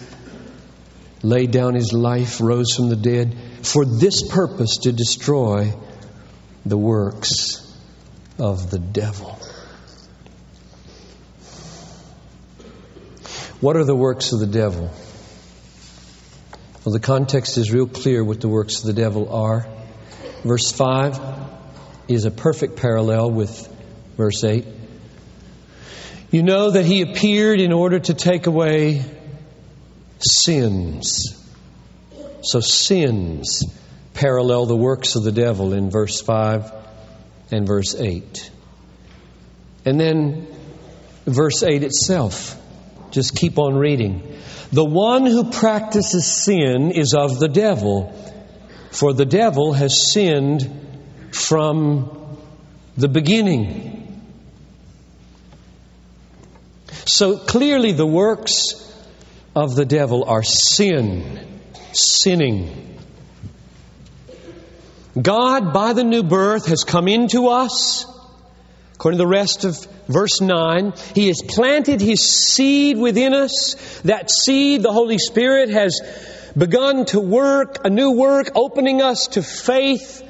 laid 1.23 1.51
down 1.51 1.75
his 1.75 1.93
life, 1.93 2.41
rose 2.41 2.75
from 2.75 2.89
the 2.89 2.97
dead, 2.97 3.37
for 3.63 3.85
this 3.85 4.27
purpose 4.27 4.79
to 4.85 4.93
destroy 4.93 5.73
the 6.65 6.79
works 6.79 7.77
of 8.39 8.71
the 8.71 8.79
devil. 8.79 9.39
What 13.61 13.77
are 13.77 13.85
the 13.85 13.95
works 13.95 14.33
of 14.33 14.41
the 14.41 14.47
devil? 14.47 14.91
Well, 16.85 16.95
the 16.95 17.01
context 17.01 17.59
is 17.59 17.71
real 17.71 17.87
clear 17.87 18.25
what 18.25 18.41
the 18.41 18.49
works 18.49 18.81
of 18.81 18.87
the 18.87 18.95
devil 18.95 19.31
are. 19.35 19.67
Verse 20.45 20.73
5 20.73 21.21
is 22.09 22.25
a 22.25 22.31
perfect 22.31 22.77
parallel 22.77 23.31
with 23.31 23.69
verse 24.17 24.43
8. 24.43 24.65
You 26.31 26.43
know 26.43 26.71
that 26.71 26.87
he 26.87 27.03
appeared 27.03 27.61
in 27.61 27.75
order 27.75 27.99
to 27.99 28.15
take 28.15 28.47
away 28.47 29.05
sins. 30.21 31.37
So, 32.43 32.61
sins 32.61 33.63
parallel 34.15 34.65
the 34.65 34.77
works 34.77 35.17
of 35.17 35.23
the 35.23 35.33
devil 35.33 35.75
in 35.75 35.91
verse 35.91 36.23
5 36.23 36.73
and 37.51 37.67
verse 37.67 37.95
8. 37.95 38.51
And 39.85 40.01
then 40.01 40.47
verse 41.27 41.63
8 41.63 41.83
itself 41.83 42.57
just 43.11 43.37
keep 43.37 43.59
on 43.59 43.75
reading. 43.75 44.39
The 44.73 44.85
one 44.85 45.27
who 45.27 45.51
practices 45.51 46.27
sin 46.27 46.93
is 46.93 47.15
of 47.15 47.41
the 47.41 47.49
devil, 47.49 48.13
for 48.93 49.13
the 49.13 49.25
devil 49.25 49.73
has 49.73 50.13
sinned 50.13 50.71
from 51.33 52.39
the 52.97 53.09
beginning. 53.09 53.97
So 57.05 57.39
clearly, 57.39 57.93
the 57.93 58.07
works 58.07 58.77
of 59.57 59.75
the 59.75 59.85
devil 59.85 60.25
are 60.29 60.45
sin, 60.45 61.61
sinning. 61.93 62.99
God, 65.21 65.73
by 65.73 65.93
the 65.93 66.05
new 66.05 66.23
birth, 66.23 66.67
has 66.67 66.85
come 66.85 67.09
into 67.09 67.49
us 67.49 68.07
According 69.01 69.17
to 69.17 69.25
the 69.25 69.29
rest 69.29 69.65
of 69.65 69.79
verse 70.09 70.43
9, 70.43 70.93
He 71.15 71.29
has 71.29 71.41
planted 71.41 72.03
His 72.03 72.21
seed 72.21 72.99
within 72.99 73.33
us. 73.33 73.75
That 74.05 74.31
seed, 74.31 74.83
the 74.83 74.93
Holy 74.93 75.17
Spirit, 75.17 75.71
has 75.71 76.03
begun 76.55 77.07
to 77.07 77.19
work, 77.19 77.79
a 77.83 77.89
new 77.89 78.11
work, 78.11 78.51
opening 78.55 79.01
us 79.01 79.29
to 79.29 79.43
faith, 79.43 80.23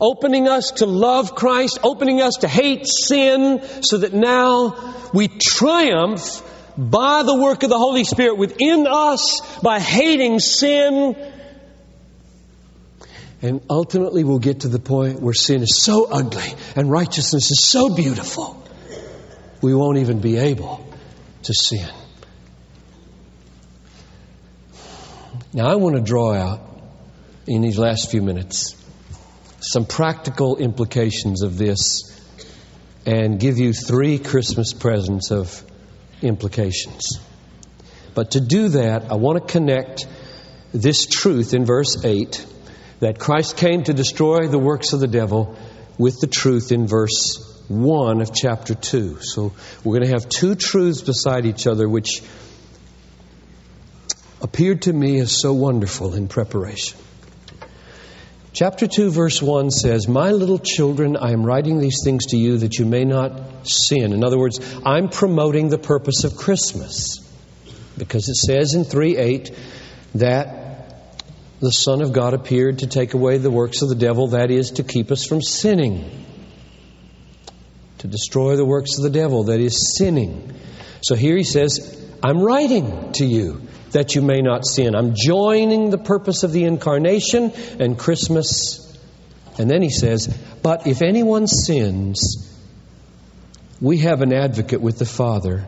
opening 0.00 0.46
us 0.46 0.70
to 0.76 0.86
love 0.86 1.34
Christ, 1.34 1.80
opening 1.82 2.22
us 2.22 2.34
to 2.42 2.46
hate 2.46 2.86
sin, 2.86 3.60
so 3.82 3.98
that 3.98 4.14
now 4.14 5.10
we 5.12 5.26
triumph 5.26 6.40
by 6.78 7.24
the 7.24 7.34
work 7.34 7.64
of 7.64 7.70
the 7.70 7.78
Holy 7.78 8.04
Spirit 8.04 8.38
within 8.38 8.86
us 8.86 9.40
by 9.60 9.80
hating 9.80 10.38
sin 10.38 11.16
and 13.46 13.62
ultimately, 13.70 14.24
we'll 14.24 14.40
get 14.40 14.60
to 14.60 14.68
the 14.68 14.80
point 14.80 15.20
where 15.20 15.32
sin 15.32 15.62
is 15.62 15.78
so 15.80 16.06
ugly 16.10 16.52
and 16.74 16.90
righteousness 16.90 17.52
is 17.52 17.64
so 17.64 17.94
beautiful, 17.94 18.60
we 19.62 19.72
won't 19.72 19.98
even 19.98 20.20
be 20.20 20.36
able 20.36 20.84
to 21.44 21.54
sin. 21.54 21.88
Now, 25.52 25.68
I 25.68 25.76
want 25.76 25.94
to 25.94 26.02
draw 26.02 26.34
out 26.34 26.60
in 27.46 27.62
these 27.62 27.78
last 27.78 28.10
few 28.10 28.20
minutes 28.20 28.74
some 29.60 29.86
practical 29.86 30.56
implications 30.56 31.42
of 31.42 31.56
this 31.56 32.02
and 33.06 33.38
give 33.38 33.58
you 33.58 33.72
three 33.72 34.18
Christmas 34.18 34.72
presents 34.72 35.30
of 35.30 35.62
implications. 36.20 37.20
But 38.12 38.32
to 38.32 38.40
do 38.40 38.70
that, 38.70 39.12
I 39.12 39.14
want 39.14 39.46
to 39.46 39.52
connect 39.52 40.08
this 40.72 41.06
truth 41.06 41.54
in 41.54 41.64
verse 41.64 42.04
8 42.04 42.44
that 43.00 43.18
Christ 43.18 43.56
came 43.56 43.84
to 43.84 43.92
destroy 43.92 44.46
the 44.46 44.58
works 44.58 44.92
of 44.92 45.00
the 45.00 45.06
devil 45.06 45.56
with 45.98 46.20
the 46.20 46.26
truth 46.26 46.72
in 46.72 46.86
verse 46.86 47.42
1 47.68 48.20
of 48.20 48.32
chapter 48.34 48.74
2. 48.74 49.18
So 49.20 49.52
we're 49.82 49.98
going 49.98 50.08
to 50.08 50.12
have 50.12 50.28
two 50.28 50.54
truths 50.54 51.02
beside 51.02 51.46
each 51.46 51.66
other 51.66 51.88
which 51.88 52.22
appeared 54.40 54.82
to 54.82 54.92
me 54.92 55.18
as 55.18 55.40
so 55.40 55.52
wonderful 55.52 56.14
in 56.14 56.28
preparation. 56.28 56.98
Chapter 58.52 58.86
2, 58.86 59.10
verse 59.10 59.42
1 59.42 59.70
says, 59.70 60.08
My 60.08 60.30
little 60.30 60.58
children, 60.58 61.16
I 61.18 61.32
am 61.32 61.44
writing 61.44 61.78
these 61.78 62.00
things 62.02 62.26
to 62.26 62.38
you 62.38 62.58
that 62.58 62.78
you 62.78 62.86
may 62.86 63.04
not 63.04 63.68
sin. 63.68 64.14
In 64.14 64.24
other 64.24 64.38
words, 64.38 64.60
I'm 64.82 65.10
promoting 65.10 65.68
the 65.68 65.76
purpose 65.76 66.24
of 66.24 66.36
Christmas. 66.36 67.18
Because 67.98 68.28
it 68.28 68.36
says 68.36 68.74
in 68.74 68.84
3 68.84 69.16
8 69.18 69.58
that 70.14 70.65
the 71.60 71.70
Son 71.70 72.02
of 72.02 72.12
God 72.12 72.34
appeared 72.34 72.80
to 72.80 72.86
take 72.86 73.14
away 73.14 73.38
the 73.38 73.50
works 73.50 73.82
of 73.82 73.88
the 73.88 73.94
devil, 73.94 74.28
that 74.28 74.50
is, 74.50 74.72
to 74.72 74.82
keep 74.82 75.10
us 75.10 75.24
from 75.24 75.40
sinning, 75.40 76.10
to 77.98 78.08
destroy 78.08 78.56
the 78.56 78.64
works 78.64 78.98
of 78.98 79.04
the 79.04 79.10
devil, 79.10 79.44
that 79.44 79.60
is, 79.60 79.96
sinning. 79.96 80.52
So 81.02 81.14
here 81.14 81.36
he 81.36 81.44
says, 81.44 82.04
I'm 82.22 82.40
writing 82.40 83.12
to 83.12 83.24
you 83.24 83.62
that 83.92 84.14
you 84.14 84.22
may 84.22 84.42
not 84.42 84.66
sin. 84.66 84.94
I'm 84.94 85.14
joining 85.16 85.90
the 85.90 85.98
purpose 85.98 86.42
of 86.42 86.52
the 86.52 86.64
incarnation 86.64 87.52
and 87.80 87.98
Christmas. 87.98 88.82
And 89.58 89.70
then 89.70 89.80
he 89.80 89.90
says, 89.90 90.26
But 90.62 90.86
if 90.86 91.00
anyone 91.00 91.46
sins, 91.46 92.52
we 93.80 93.98
have 93.98 94.20
an 94.20 94.34
advocate 94.34 94.80
with 94.80 94.98
the 94.98 95.06
Father, 95.06 95.66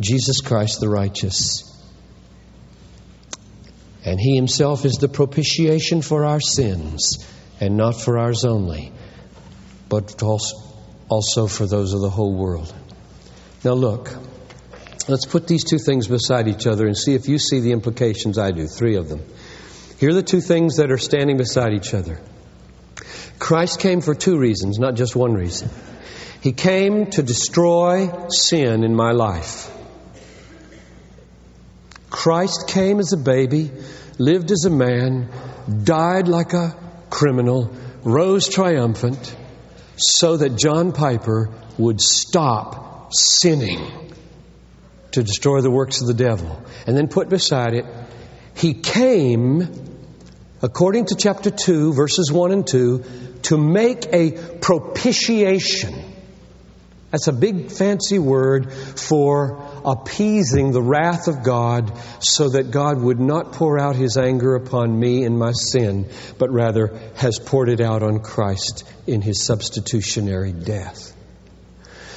Jesus 0.00 0.40
Christ 0.40 0.80
the 0.80 0.88
righteous. 0.88 1.71
And 4.04 4.18
He 4.18 4.34
Himself 4.34 4.84
is 4.84 4.94
the 4.94 5.08
propitiation 5.08 6.02
for 6.02 6.24
our 6.24 6.40
sins, 6.40 7.24
and 7.60 7.76
not 7.76 8.00
for 8.00 8.18
ours 8.18 8.44
only, 8.44 8.92
but 9.88 10.22
also 10.22 11.46
for 11.46 11.66
those 11.66 11.92
of 11.92 12.00
the 12.00 12.10
whole 12.10 12.34
world. 12.34 12.74
Now, 13.64 13.74
look, 13.74 14.12
let's 15.06 15.26
put 15.26 15.46
these 15.46 15.62
two 15.62 15.78
things 15.78 16.08
beside 16.08 16.48
each 16.48 16.66
other 16.66 16.86
and 16.86 16.96
see 16.96 17.14
if 17.14 17.28
you 17.28 17.38
see 17.38 17.60
the 17.60 17.72
implications 17.72 18.38
I 18.38 18.50
do. 18.50 18.66
Three 18.66 18.96
of 18.96 19.08
them. 19.08 19.22
Here 19.98 20.10
are 20.10 20.14
the 20.14 20.22
two 20.22 20.40
things 20.40 20.78
that 20.78 20.90
are 20.90 20.98
standing 20.98 21.36
beside 21.36 21.72
each 21.74 21.94
other. 21.94 22.20
Christ 23.38 23.78
came 23.78 24.00
for 24.00 24.14
two 24.14 24.36
reasons, 24.36 24.78
not 24.80 24.94
just 24.94 25.14
one 25.14 25.34
reason. 25.34 25.70
He 26.40 26.52
came 26.52 27.06
to 27.12 27.22
destroy 27.22 28.28
sin 28.28 28.82
in 28.82 28.96
my 28.96 29.12
life. 29.12 29.70
Christ 32.12 32.68
came 32.68 33.00
as 33.00 33.12
a 33.14 33.16
baby, 33.16 33.70
lived 34.18 34.52
as 34.52 34.66
a 34.66 34.70
man, 34.70 35.30
died 35.82 36.28
like 36.28 36.52
a 36.52 36.76
criminal, 37.08 37.74
rose 38.04 38.48
triumphant, 38.48 39.34
so 39.96 40.36
that 40.36 40.56
John 40.56 40.92
Piper 40.92 41.50
would 41.78 42.00
stop 42.00 43.12
sinning 43.14 44.12
to 45.12 45.22
destroy 45.22 45.62
the 45.62 45.70
works 45.70 46.02
of 46.02 46.06
the 46.06 46.14
devil. 46.14 46.62
And 46.86 46.96
then 46.96 47.08
put 47.08 47.30
beside 47.30 47.72
it, 47.72 47.86
He 48.54 48.74
came, 48.74 49.66
according 50.60 51.06
to 51.06 51.16
chapter 51.16 51.50
2, 51.50 51.94
verses 51.94 52.30
1 52.30 52.52
and 52.52 52.66
2, 52.66 53.04
to 53.44 53.56
make 53.56 54.06
a 54.12 54.32
propitiation 54.60 56.12
that's 57.12 57.28
a 57.28 57.32
big 57.32 57.70
fancy 57.70 58.18
word 58.18 58.72
for 58.72 59.68
appeasing 59.84 60.72
the 60.72 60.82
wrath 60.82 61.28
of 61.28 61.42
God 61.42 61.92
so 62.20 62.48
that 62.50 62.70
God 62.70 63.00
would 63.00 63.20
not 63.20 63.52
pour 63.52 63.78
out 63.78 63.96
his 63.96 64.16
anger 64.16 64.54
upon 64.54 64.98
me 64.98 65.24
in 65.24 65.36
my 65.36 65.52
sin, 65.52 66.08
but 66.38 66.50
rather 66.50 66.98
has 67.16 67.38
poured 67.38 67.68
it 67.68 67.80
out 67.80 68.02
on 68.02 68.20
Christ 68.20 68.84
in 69.06 69.20
his 69.20 69.44
substitutionary 69.44 70.52
death. 70.52 71.14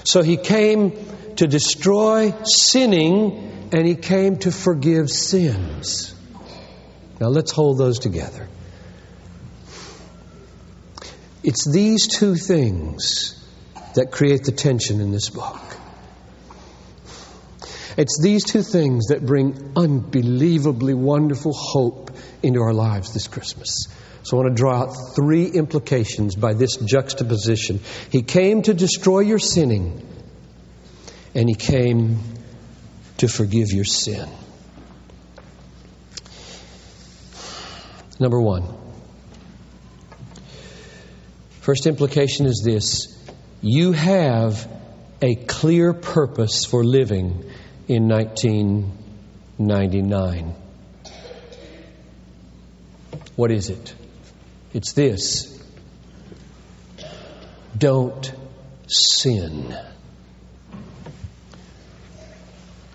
So 0.03 0.21
he 0.21 0.37
came 0.37 0.93
to 1.37 1.47
destroy 1.47 2.33
sinning 2.43 3.69
and 3.71 3.87
he 3.87 3.95
came 3.95 4.37
to 4.39 4.51
forgive 4.51 5.09
sins. 5.09 6.13
Now 7.19 7.27
let's 7.27 7.51
hold 7.51 7.77
those 7.77 7.99
together. 7.99 8.47
It's 11.43 11.69
these 11.69 12.07
two 12.07 12.35
things 12.35 13.41
that 13.95 14.11
create 14.11 14.43
the 14.43 14.51
tension 14.51 14.99
in 14.99 15.11
this 15.11 15.29
book. 15.29 15.74
It's 17.97 18.19
these 18.21 18.43
two 18.43 18.61
things 18.61 19.07
that 19.07 19.25
bring 19.25 19.71
unbelievably 19.75 20.93
wonderful 20.93 21.53
hope 21.53 22.11
into 22.43 22.61
our 22.61 22.73
lives 22.73 23.13
this 23.13 23.27
Christmas. 23.27 23.87
So 24.23 24.37
I 24.37 24.41
want 24.41 24.55
to 24.55 24.59
draw 24.59 24.81
out 24.81 24.95
three 25.15 25.47
implications 25.47 26.35
by 26.35 26.53
this 26.55 26.77
juxtaposition. 26.77 27.79
He 28.11 28.23
came 28.23 28.63
to 28.63 28.73
destroy 28.73 29.19
your 29.19 29.39
sinning, 29.39 30.05
and 31.33 31.47
He 31.47 31.55
came 31.55 32.19
to 33.17 33.27
forgive 33.27 33.71
your 33.71 33.85
sin. 33.85 34.27
Number 38.19 38.41
one. 38.41 38.63
First 41.61 41.87
implication 41.87 42.45
is 42.45 42.61
this 42.63 43.11
you 43.61 43.91
have 43.91 44.71
a 45.21 45.35
clear 45.35 45.93
purpose 45.93 46.65
for 46.65 46.83
living 46.83 47.43
in 47.87 48.07
1999. 48.07 50.55
What 53.35 53.51
is 53.51 53.69
it? 53.69 53.93
It's 54.73 54.93
this 54.93 55.55
don't 57.77 58.31
sin. 58.87 59.75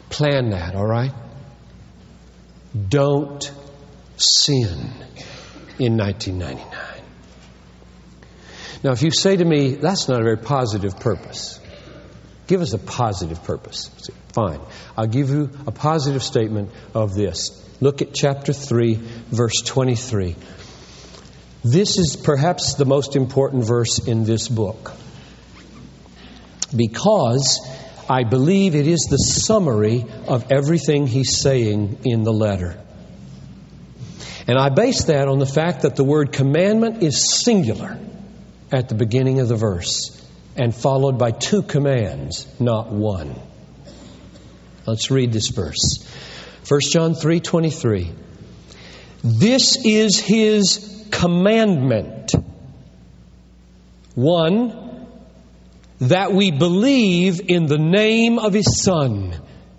Plan 0.09 0.51
that, 0.51 0.75
all 0.75 0.87
right? 0.87 1.13
Don't 2.89 3.43
sin 4.17 4.91
in 5.79 5.97
1999. 5.97 6.87
Now, 8.83 8.93
if 8.93 9.03
you 9.03 9.11
say 9.11 9.37
to 9.37 9.45
me, 9.45 9.75
that's 9.75 10.09
not 10.09 10.21
a 10.21 10.25
very 10.25 10.39
positive 10.39 10.99
purpose, 10.99 11.61
give 12.51 12.63
us 12.63 12.73
a 12.73 12.79
positive 12.79 13.45
purpose. 13.45 14.11
Fine. 14.33 14.59
I'll 14.97 15.07
give 15.07 15.31
you 15.31 15.51
a 15.69 15.71
positive 15.71 16.21
statement 16.21 16.73
of 16.95 17.15
this. 17.15 17.65
Look 17.81 18.03
at 18.03 18.13
chapter 18.13 18.53
3, 18.53 18.95
verse 18.95 19.63
23. 19.65 20.35
This 21.63 21.97
is 21.97 22.17
perhaps 22.17 22.75
the 22.75 22.85
most 22.85 23.15
important 23.15 23.65
verse 23.65 24.01
in 24.01 24.25
this 24.25 24.49
book 24.49 24.93
because 26.75 27.61
I 28.09 28.25
believe 28.25 28.75
it 28.75 28.89
is 28.89 29.07
the 29.09 29.17
summary 29.17 30.05
of 30.27 30.51
everything 30.51 31.07
he's 31.07 31.41
saying 31.41 32.01
in 32.05 32.25
the 32.25 32.33
letter. 32.33 32.83
And 34.49 34.59
I 34.59 34.71
base 34.71 35.05
that 35.05 35.29
on 35.29 35.39
the 35.39 35.47
fact 35.47 35.83
that 35.83 35.95
the 35.95 36.03
word 36.03 36.33
commandment 36.33 37.05
is 37.05 37.33
singular 37.33 37.97
at 38.73 38.89
the 38.89 38.97
beginning 38.97 39.39
of 39.39 39.47
the 39.47 39.57
verse 39.57 40.20
and 40.57 40.75
followed 40.75 41.19
by 41.19 41.31
two 41.31 41.63
commands, 41.63 42.47
not 42.61 42.91
one. 42.91 43.35
Let's 44.87 45.11
read 45.11 45.33
this 45.33 45.49
verse. 45.49 46.05
1 46.69 46.81
John 46.93 47.15
3:23. 47.15 48.11
This 49.23 49.85
is 49.85 50.19
his 50.19 51.07
commandment. 51.11 52.33
One, 54.15 55.07
that 56.01 56.33
we 56.33 56.51
believe 56.51 57.41
in 57.47 57.67
the 57.67 57.79
name 57.79 58.39
of 58.39 58.53
his 58.55 58.83
son, 58.83 59.35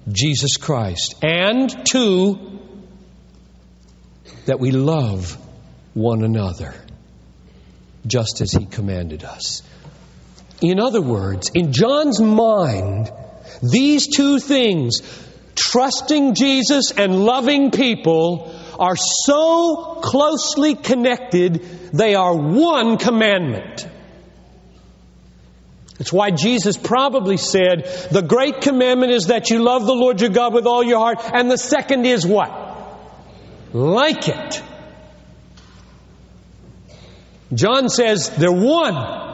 Jesus 0.08 0.58
Christ. 0.58 1.16
And 1.24 1.86
two, 1.86 2.60
that 4.46 4.60
we 4.60 4.72
love 4.72 5.38
one 5.94 6.24
another 6.24 6.76
just 8.06 8.42
as 8.42 8.52
he 8.52 8.66
commanded 8.66 9.24
us. 9.24 9.64
In 10.62 10.80
other 10.80 11.02
words, 11.02 11.50
in 11.54 11.74
John's 11.74 12.22
mind, 12.22 13.12
these 13.62 14.08
two 14.08 14.40
things, 14.40 15.02
trusting 15.56 16.36
Jesus 16.36 16.92
and 16.92 17.24
loving 17.24 17.72
people, 17.72 18.56
are 18.80 18.96
so 18.96 20.00
closely 20.02 20.76
connected, 20.76 21.64
they 21.94 22.16
are 22.16 22.36
one 22.36 22.98
commandment. 22.98 23.88
That's 25.98 26.14
why 26.14 26.32
Jesus 26.32 26.78
probably 26.78 27.38
said, 27.38 28.10
the 28.12 28.24
great 28.24 28.62
commandment 28.62 29.12
is 29.12 29.28
that 29.28 29.50
you 29.50 29.60
love 29.60 29.86
the 29.86 29.94
Lord 29.94 30.20
your 30.22 30.32
God 30.32 30.54
with 30.54 30.66
all 30.66 30.84
your 30.84 30.98
heart, 30.98 31.20
and 31.34 31.50
the 31.50 31.58
second 31.58 32.06
is 32.06 32.26
what? 32.26 32.62
like 33.74 34.28
it. 34.28 34.64
John 37.54 37.90
says 37.90 38.30
they're 38.30 38.52
one. 38.52 39.31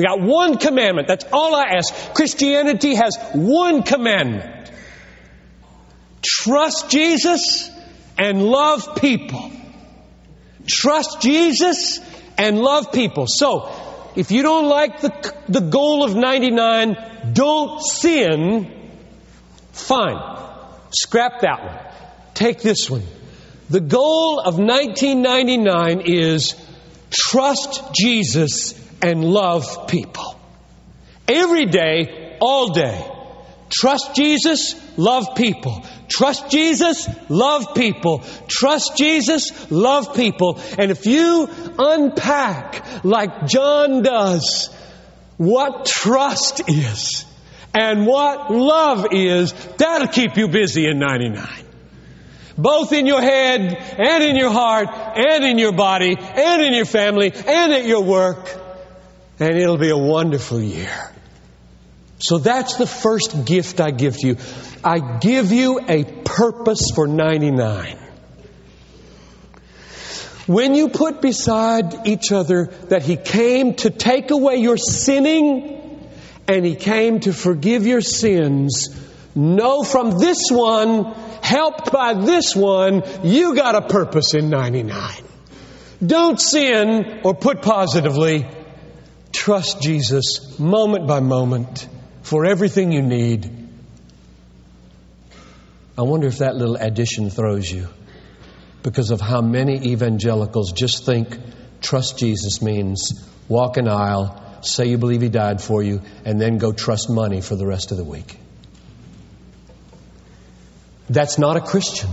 We 0.00 0.06
got 0.06 0.22
one 0.22 0.56
commandment. 0.56 1.08
That's 1.08 1.26
all 1.30 1.54
I 1.54 1.74
ask. 1.76 2.14
Christianity 2.14 2.94
has 2.94 3.18
one 3.34 3.82
commandment. 3.82 4.70
Trust 6.24 6.88
Jesus 6.88 7.70
and 8.16 8.42
love 8.42 8.96
people. 8.96 9.52
Trust 10.66 11.20
Jesus 11.20 12.00
and 12.38 12.58
love 12.58 12.92
people. 12.92 13.26
So, 13.28 13.70
if 14.16 14.30
you 14.30 14.42
don't 14.42 14.70
like 14.70 15.02
the, 15.02 15.34
the 15.50 15.60
goal 15.60 16.02
of 16.02 16.16
99, 16.16 16.96
don't 17.34 17.82
sin, 17.82 18.72
fine. 19.72 20.16
Scrap 20.92 21.40
that 21.40 21.62
one. 21.62 21.78
Take 22.32 22.62
this 22.62 22.88
one. 22.88 23.02
The 23.68 23.80
goal 23.80 24.40
of 24.40 24.58
1999 24.58 26.00
is 26.06 26.54
trust 27.10 27.92
Jesus 27.92 28.80
and 29.02 29.24
love 29.24 29.86
people. 29.88 30.38
Every 31.28 31.66
day, 31.66 32.36
all 32.40 32.72
day. 32.72 33.06
Trust 33.68 34.16
Jesus, 34.16 34.74
love 34.98 35.36
people. 35.36 35.84
Trust 36.08 36.50
Jesus, 36.50 37.08
love 37.28 37.74
people. 37.74 38.24
Trust 38.48 38.96
Jesus, 38.96 39.70
love 39.70 40.16
people. 40.16 40.60
And 40.76 40.90
if 40.90 41.06
you 41.06 41.48
unpack, 41.78 43.04
like 43.04 43.46
John 43.46 44.02
does, 44.02 44.74
what 45.36 45.86
trust 45.86 46.68
is 46.68 47.24
and 47.72 48.06
what 48.06 48.50
love 48.50 49.06
is, 49.12 49.52
that'll 49.78 50.08
keep 50.08 50.36
you 50.36 50.48
busy 50.48 50.86
in 50.86 50.98
99 50.98 51.66
both 52.58 52.92
in 52.92 53.06
your 53.06 53.22
head 53.22 53.60
and 53.98 54.22
in 54.22 54.36
your 54.36 54.50
heart 54.50 54.88
and 54.90 55.44
in 55.44 55.56
your 55.58 55.72
body 55.72 56.14
and 56.18 56.62
in 56.62 56.74
your 56.74 56.84
family 56.84 57.32
and 57.32 57.72
at 57.72 57.86
your 57.86 58.02
work. 58.02 58.59
And 59.40 59.56
it'll 59.56 59.78
be 59.78 59.90
a 59.90 59.96
wonderful 59.96 60.60
year. 60.60 61.10
So 62.18 62.36
that's 62.36 62.76
the 62.76 62.86
first 62.86 63.46
gift 63.46 63.80
I 63.80 63.90
give 63.90 64.18
to 64.18 64.26
you. 64.26 64.36
I 64.84 65.18
give 65.18 65.52
you 65.52 65.80
a 65.88 66.04
purpose 66.04 66.90
for 66.94 67.06
99. 67.06 67.96
When 70.46 70.74
you 70.74 70.88
put 70.88 71.22
beside 71.22 72.06
each 72.06 72.32
other 72.32 72.66
that 72.88 73.02
He 73.02 73.16
came 73.16 73.74
to 73.76 73.90
take 73.90 74.30
away 74.30 74.56
your 74.56 74.76
sinning 74.76 76.10
and 76.46 76.66
He 76.66 76.74
came 76.74 77.20
to 77.20 77.32
forgive 77.32 77.86
your 77.86 78.02
sins, 78.02 78.88
know 79.34 79.82
from 79.82 80.18
this 80.18 80.50
one 80.50 81.04
helped 81.42 81.90
by 81.90 82.14
this 82.14 82.54
one, 82.54 83.02
you 83.22 83.54
got 83.54 83.74
a 83.74 83.82
purpose 83.82 84.34
in 84.34 84.50
99. 84.50 85.14
Don't 86.04 86.40
sin, 86.40 87.20
or 87.24 87.34
put 87.34 87.62
positively, 87.62 88.46
trust 89.32 89.80
Jesus 89.80 90.58
moment 90.58 91.06
by 91.06 91.20
moment 91.20 91.88
for 92.22 92.44
everything 92.44 92.92
you 92.92 93.02
need. 93.02 93.50
I 95.96 96.02
wonder 96.02 96.26
if 96.26 96.38
that 96.38 96.56
little 96.56 96.76
addition 96.76 97.30
throws 97.30 97.70
you 97.70 97.88
because 98.82 99.10
of 99.10 99.20
how 99.20 99.40
many 99.40 99.92
evangelicals 99.92 100.72
just 100.72 101.04
think 101.04 101.38
trust 101.80 102.18
Jesus 102.18 102.62
means 102.62 103.28
walk 103.48 103.76
an 103.76 103.88
aisle, 103.88 104.60
say 104.62 104.86
you 104.86 104.98
believe 104.98 105.22
He 105.22 105.28
died 105.28 105.60
for 105.60 105.82
you, 105.82 106.02
and 106.24 106.40
then 106.40 106.58
go 106.58 106.72
trust 106.72 107.10
money 107.10 107.40
for 107.40 107.56
the 107.56 107.66
rest 107.66 107.90
of 107.90 107.98
the 107.98 108.04
week. 108.04 108.38
That's 111.08 111.38
not 111.38 111.56
a 111.56 111.60
Christian. 111.60 112.08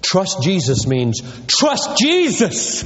Trust 0.00 0.42
Jesus 0.42 0.86
means 0.86 1.20
trust 1.48 1.98
Jesus 1.98 2.84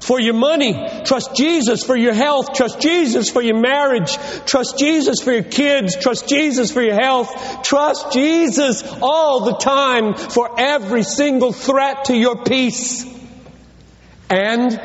for 0.00 0.20
your 0.20 0.34
money. 0.34 0.74
Trust 1.04 1.34
Jesus 1.34 1.82
for 1.82 1.96
your 1.96 2.14
health. 2.14 2.54
Trust 2.54 2.80
Jesus 2.80 3.30
for 3.30 3.42
your 3.42 3.60
marriage. 3.60 4.16
Trust 4.46 4.78
Jesus 4.78 5.20
for 5.20 5.32
your 5.32 5.42
kids. 5.42 5.96
Trust 5.96 6.28
Jesus 6.28 6.70
for 6.72 6.82
your 6.82 6.94
health. 6.94 7.62
Trust 7.62 8.12
Jesus 8.12 8.82
all 9.02 9.44
the 9.44 9.56
time 9.56 10.14
for 10.14 10.58
every 10.58 11.02
single 11.02 11.52
threat 11.52 12.06
to 12.06 12.16
your 12.16 12.42
peace. 12.44 13.04
And 14.30 14.80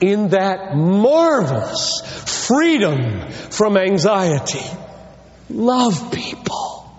in 0.00 0.28
that 0.30 0.76
marvelous 0.76 2.00
freedom 2.46 3.30
from 3.30 3.76
anxiety, 3.76 4.64
love 5.50 6.12
people. 6.12 6.92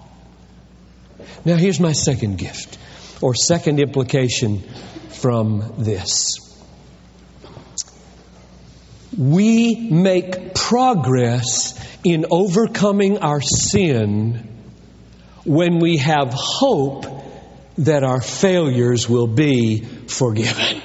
Now, 1.46 1.56
here's 1.56 1.80
my 1.80 1.94
second 1.94 2.38
gift. 2.38 2.78
or 3.22 3.36
second 3.36 3.80
implication 3.80 4.62
from 5.10 5.74
this. 5.78 6.49
We 9.20 9.90
make 9.92 10.56
progress 10.56 11.78
in 12.06 12.26
overcoming 12.32 13.18
our 13.18 13.42
sin 13.42 14.48
when 15.44 15.80
we 15.80 15.98
have 15.98 16.30
hope 16.34 17.06
that 17.80 18.06
our 18.06 18.22
failures 18.22 19.10
will 19.10 19.28
be 19.28 19.82
forgiven. 20.08 20.82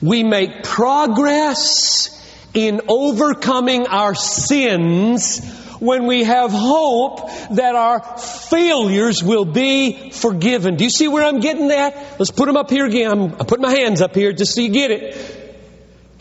We 0.00 0.22
make 0.22 0.62
progress 0.62 2.10
in 2.54 2.82
overcoming 2.86 3.88
our 3.88 4.14
sins 4.14 5.44
when 5.80 6.06
we 6.06 6.22
have 6.22 6.52
hope 6.52 7.28
that 7.56 7.74
our 7.74 8.18
failures 8.18 9.20
will 9.20 9.44
be 9.44 10.10
forgiven. 10.10 10.76
Do 10.76 10.84
you 10.84 10.90
see 10.90 11.08
where 11.08 11.24
I'm 11.24 11.40
getting 11.40 11.68
that? 11.68 12.20
Let's 12.20 12.30
put 12.30 12.46
them 12.46 12.56
up 12.56 12.70
here 12.70 12.86
again. 12.86 13.10
I'm, 13.10 13.34
I 13.34 13.44
put 13.44 13.60
my 13.60 13.72
hands 13.72 14.00
up 14.00 14.14
here 14.14 14.32
just 14.32 14.54
so 14.54 14.60
you 14.60 14.68
get 14.68 14.92
it. 14.92 15.41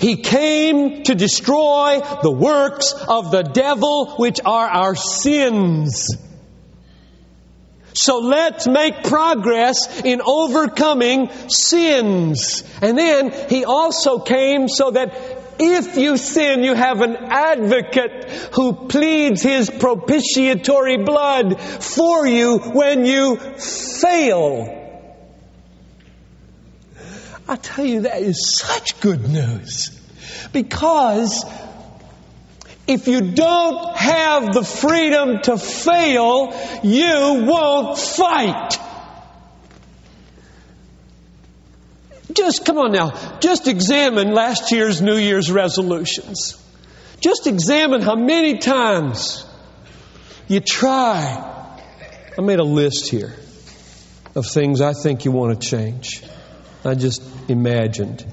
He 0.01 0.15
came 0.15 1.03
to 1.03 1.13
destroy 1.13 2.01
the 2.23 2.31
works 2.31 2.91
of 2.93 3.29
the 3.29 3.43
devil, 3.43 4.15
which 4.17 4.39
are 4.43 4.67
our 4.67 4.95
sins. 4.95 6.07
So 7.93 8.17
let's 8.17 8.67
make 8.67 9.03
progress 9.03 10.01
in 10.01 10.21
overcoming 10.25 11.29
sins. 11.49 12.63
And 12.81 12.97
then 12.97 13.31
he 13.47 13.63
also 13.63 14.17
came 14.17 14.69
so 14.69 14.89
that 14.89 15.13
if 15.59 15.97
you 15.97 16.17
sin, 16.17 16.63
you 16.63 16.73
have 16.73 17.01
an 17.01 17.15
advocate 17.17 18.27
who 18.55 18.87
pleads 18.87 19.43
his 19.43 19.69
propitiatory 19.69 20.97
blood 20.97 21.61
for 21.61 22.25
you 22.25 22.57
when 22.57 23.05
you 23.05 23.35
fail. 23.35 24.80
I 27.51 27.57
tell 27.57 27.83
you, 27.83 28.01
that 28.03 28.21
is 28.21 28.57
such 28.57 29.01
good 29.01 29.27
news. 29.27 29.89
Because 30.53 31.43
if 32.87 33.09
you 33.09 33.33
don't 33.33 33.93
have 33.97 34.53
the 34.53 34.63
freedom 34.63 35.41
to 35.41 35.57
fail, 35.57 36.57
you 36.81 37.43
won't 37.45 37.97
fight. 37.97 38.79
Just 42.31 42.63
come 42.63 42.77
on 42.77 42.93
now, 42.93 43.39
just 43.41 43.67
examine 43.67 44.33
last 44.33 44.71
year's 44.71 45.01
New 45.01 45.17
Year's 45.17 45.51
resolutions. 45.51 46.57
Just 47.19 47.47
examine 47.47 48.01
how 48.01 48.15
many 48.15 48.59
times 48.59 49.45
you 50.47 50.61
try. 50.61 51.67
I 52.37 52.41
made 52.41 52.59
a 52.59 52.63
list 52.63 53.09
here 53.09 53.35
of 54.35 54.45
things 54.45 54.79
I 54.79 54.93
think 54.93 55.25
you 55.25 55.33
want 55.33 55.59
to 55.59 55.67
change. 55.67 56.23
I 56.84 56.95
just 56.95 57.21
imagined. 57.47 58.25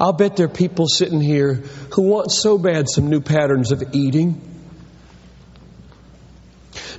I'll 0.00 0.12
bet 0.12 0.36
there 0.36 0.46
are 0.46 0.48
people 0.48 0.86
sitting 0.88 1.20
here 1.20 1.54
who 1.92 2.02
want 2.02 2.32
so 2.32 2.58
bad 2.58 2.88
some 2.88 3.08
new 3.08 3.20
patterns 3.20 3.70
of 3.70 3.94
eating, 3.94 4.40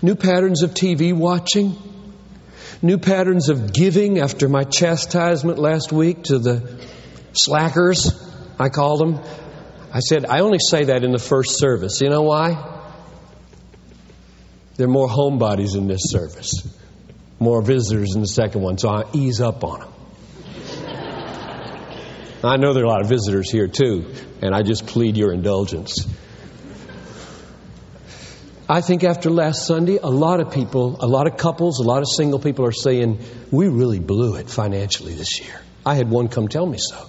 new 0.02 0.16
patterns 0.16 0.64
of 0.64 0.72
TV 0.72 1.14
watching, 1.14 1.76
new 2.82 2.98
patterns 2.98 3.50
of 3.50 3.74
giving 3.74 4.20
after 4.20 4.48
my 4.48 4.64
chastisement 4.64 5.60
last 5.60 5.92
week 5.92 6.24
to 6.24 6.40
the 6.40 6.86
slackers, 7.34 8.12
I 8.60 8.70
called 8.70 9.02
them. 9.02 9.20
I 9.92 10.00
said, 10.00 10.26
I 10.26 10.40
only 10.40 10.60
say 10.60 10.86
that 10.86 11.04
in 11.04 11.12
the 11.12 11.20
first 11.20 11.58
service. 11.58 12.02
You 12.02 12.10
know 12.10 12.24
why? 12.24 12.74
There 14.76 14.88
are 14.88 14.92
more 14.92 15.08
homebodies 15.08 15.76
in 15.76 15.88
this 15.88 16.02
service, 16.04 16.68
more 17.40 17.62
visitors 17.62 18.14
in 18.14 18.22
the 18.22 18.28
second 18.28 18.62
one, 18.62 18.78
so 18.78 18.90
I 18.90 19.04
ease 19.14 19.42
up 19.42 19.64
on 19.64 19.80
them. 19.82 19.95
I 22.48 22.58
know 22.58 22.74
there 22.74 22.84
are 22.84 22.88
a 22.88 22.90
lot 22.90 23.02
of 23.02 23.10
visitors 23.10 23.52
here 23.52 23.68
too, 23.68 24.06
and 24.42 24.54
I 24.54 24.62
just 24.62 24.88
plead 24.88 25.18
your 25.18 25.32
indulgence. 25.32 26.06
I 28.68 28.82
think 28.82 29.04
after 29.04 29.30
last 29.30 29.68
Sunday, 29.68 29.98
a 30.02 30.10
lot 30.10 30.40
of 30.40 30.52
people, 30.52 30.98
a 31.00 31.06
lot 31.06 31.28
of 31.28 31.38
couples, 31.38 31.80
a 31.80 31.84
lot 31.84 32.02
of 32.02 32.08
single 32.10 32.40
people 32.40 32.66
are 32.66 32.72
saying, 32.72 33.20
We 33.52 33.68
really 33.68 34.00
blew 34.00 34.36
it 34.36 34.50
financially 34.50 35.14
this 35.14 35.40
year. 35.40 35.62
I 35.86 35.96
had 35.96 36.10
one 36.10 36.30
come 36.30 36.48
tell 36.48 36.66
me 36.66 36.80
so. 36.80 37.08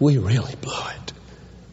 We 0.00 0.18
really 0.18 0.56
blew 0.56 0.72
it. 0.72 1.12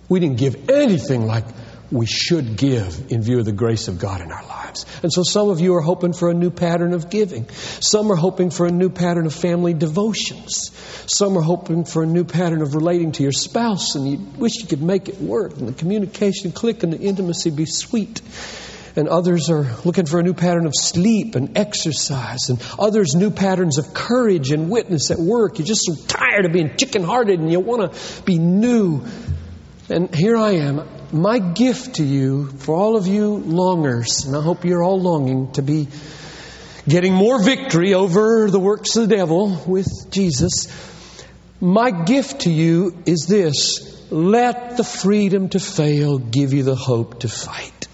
We 0.10 0.20
didn't 0.20 0.38
give 0.38 0.70
anything 0.70 1.26
like 1.26 1.46
we 1.92 2.06
should 2.06 2.56
give 2.56 3.12
in 3.12 3.22
view 3.22 3.40
of 3.40 3.46
the 3.46 3.52
grace 3.52 3.88
of 3.88 4.00
God 4.00 4.22
in 4.22 4.32
our 4.32 4.46
lives. 4.46 4.86
And 5.02 5.12
so 5.12 5.24
some 5.24 5.50
of 5.50 5.60
you 5.60 5.76
are 5.76 5.82
hoping 5.82 6.14
for 6.14 6.30
a 6.30 6.34
new 6.34 6.52
pattern 6.52 6.94
of 6.94 7.10
giving. 7.10 7.50
Some 7.50 8.12
are 8.12 8.16
hoping 8.16 8.52
for 8.52 8.68
a 8.68 8.72
new 8.72 8.90
pattern 8.90 9.26
of 9.26 9.34
family 9.34 9.74
devotions. 9.74 10.72
Some 11.08 11.38
are 11.38 11.42
hoping 11.42 11.86
for 11.86 12.04
a 12.04 12.06
new 12.06 12.26
pattern 12.26 12.62
of 12.62 12.76
relating 12.76 13.14
to 13.14 13.24
your 13.24 13.32
spouse 13.32 13.96
and 13.96 14.08
you 14.08 14.18
wish 14.38 14.58
you 14.58 14.68
could 14.68 14.84
make 14.84 15.10
it 15.10 15.20
work 15.20 15.58
and 15.58 15.68
the 15.68 15.74
communication 15.74 16.52
click 16.52 16.84
and 16.84 16.94
the 16.94 17.00
intimacy 17.00 17.50
be 17.50 17.66
sweet. 17.66 18.22
And 18.96 19.08
others 19.08 19.50
are 19.50 19.66
looking 19.86 20.06
for 20.06 20.20
a 20.20 20.24
new 20.24 20.34
pattern 20.34 20.66
of 20.66 20.74
sleep 20.76 21.36
and 21.36 21.58
exercise. 21.58 22.50
And 22.50 22.62
others, 22.78 23.16
new 23.16 23.30
patterns 23.30 23.78
of 23.78 23.94
courage 23.94 24.52
and 24.52 24.70
witness 24.70 25.10
at 25.10 25.18
work. 25.18 25.58
You're 25.58 25.68
just 25.68 25.86
so 25.86 25.96
tired 26.08 26.46
of 26.46 26.52
being 26.52 26.76
chicken 26.76 27.04
hearted 27.04 27.40
and 27.40 27.52
you 27.52 27.60
want 27.60 27.94
to 27.94 28.24
be 28.24 28.38
new. 28.38 29.06
And 29.90 30.14
here 30.14 30.36
I 30.36 30.52
am 30.52 30.99
my 31.12 31.40
gift 31.40 31.96
to 31.96 32.04
you, 32.04 32.48
for 32.48 32.76
all 32.76 32.96
of 32.96 33.08
you 33.08 33.38
longers, 33.38 34.26
and 34.26 34.36
I 34.36 34.42
hope 34.42 34.66
you're 34.66 34.84
all 34.84 35.00
longing 35.00 35.52
to 35.54 35.62
be 35.62 35.88
getting 36.88 37.14
more 37.14 37.44
victory 37.44 37.94
over 37.94 38.50
the 38.50 38.60
works 38.60 38.96
of 38.96 39.08
the 39.08 39.16
devil 39.16 39.62
with 39.68 39.88
Jesus, 40.12 40.68
my 41.62 41.92
gift 41.92 42.42
to 42.42 42.52
you 42.52 42.98
is 43.06 43.26
this 43.28 44.12
let 44.12 44.78
the 44.78 44.84
freedom 44.84 45.50
to 45.50 45.60
fail 45.60 46.18
give 46.18 46.54
you 46.54 46.64
the 46.64 46.76
hope 46.76 47.20
to 47.20 47.28
fight. 47.28 47.88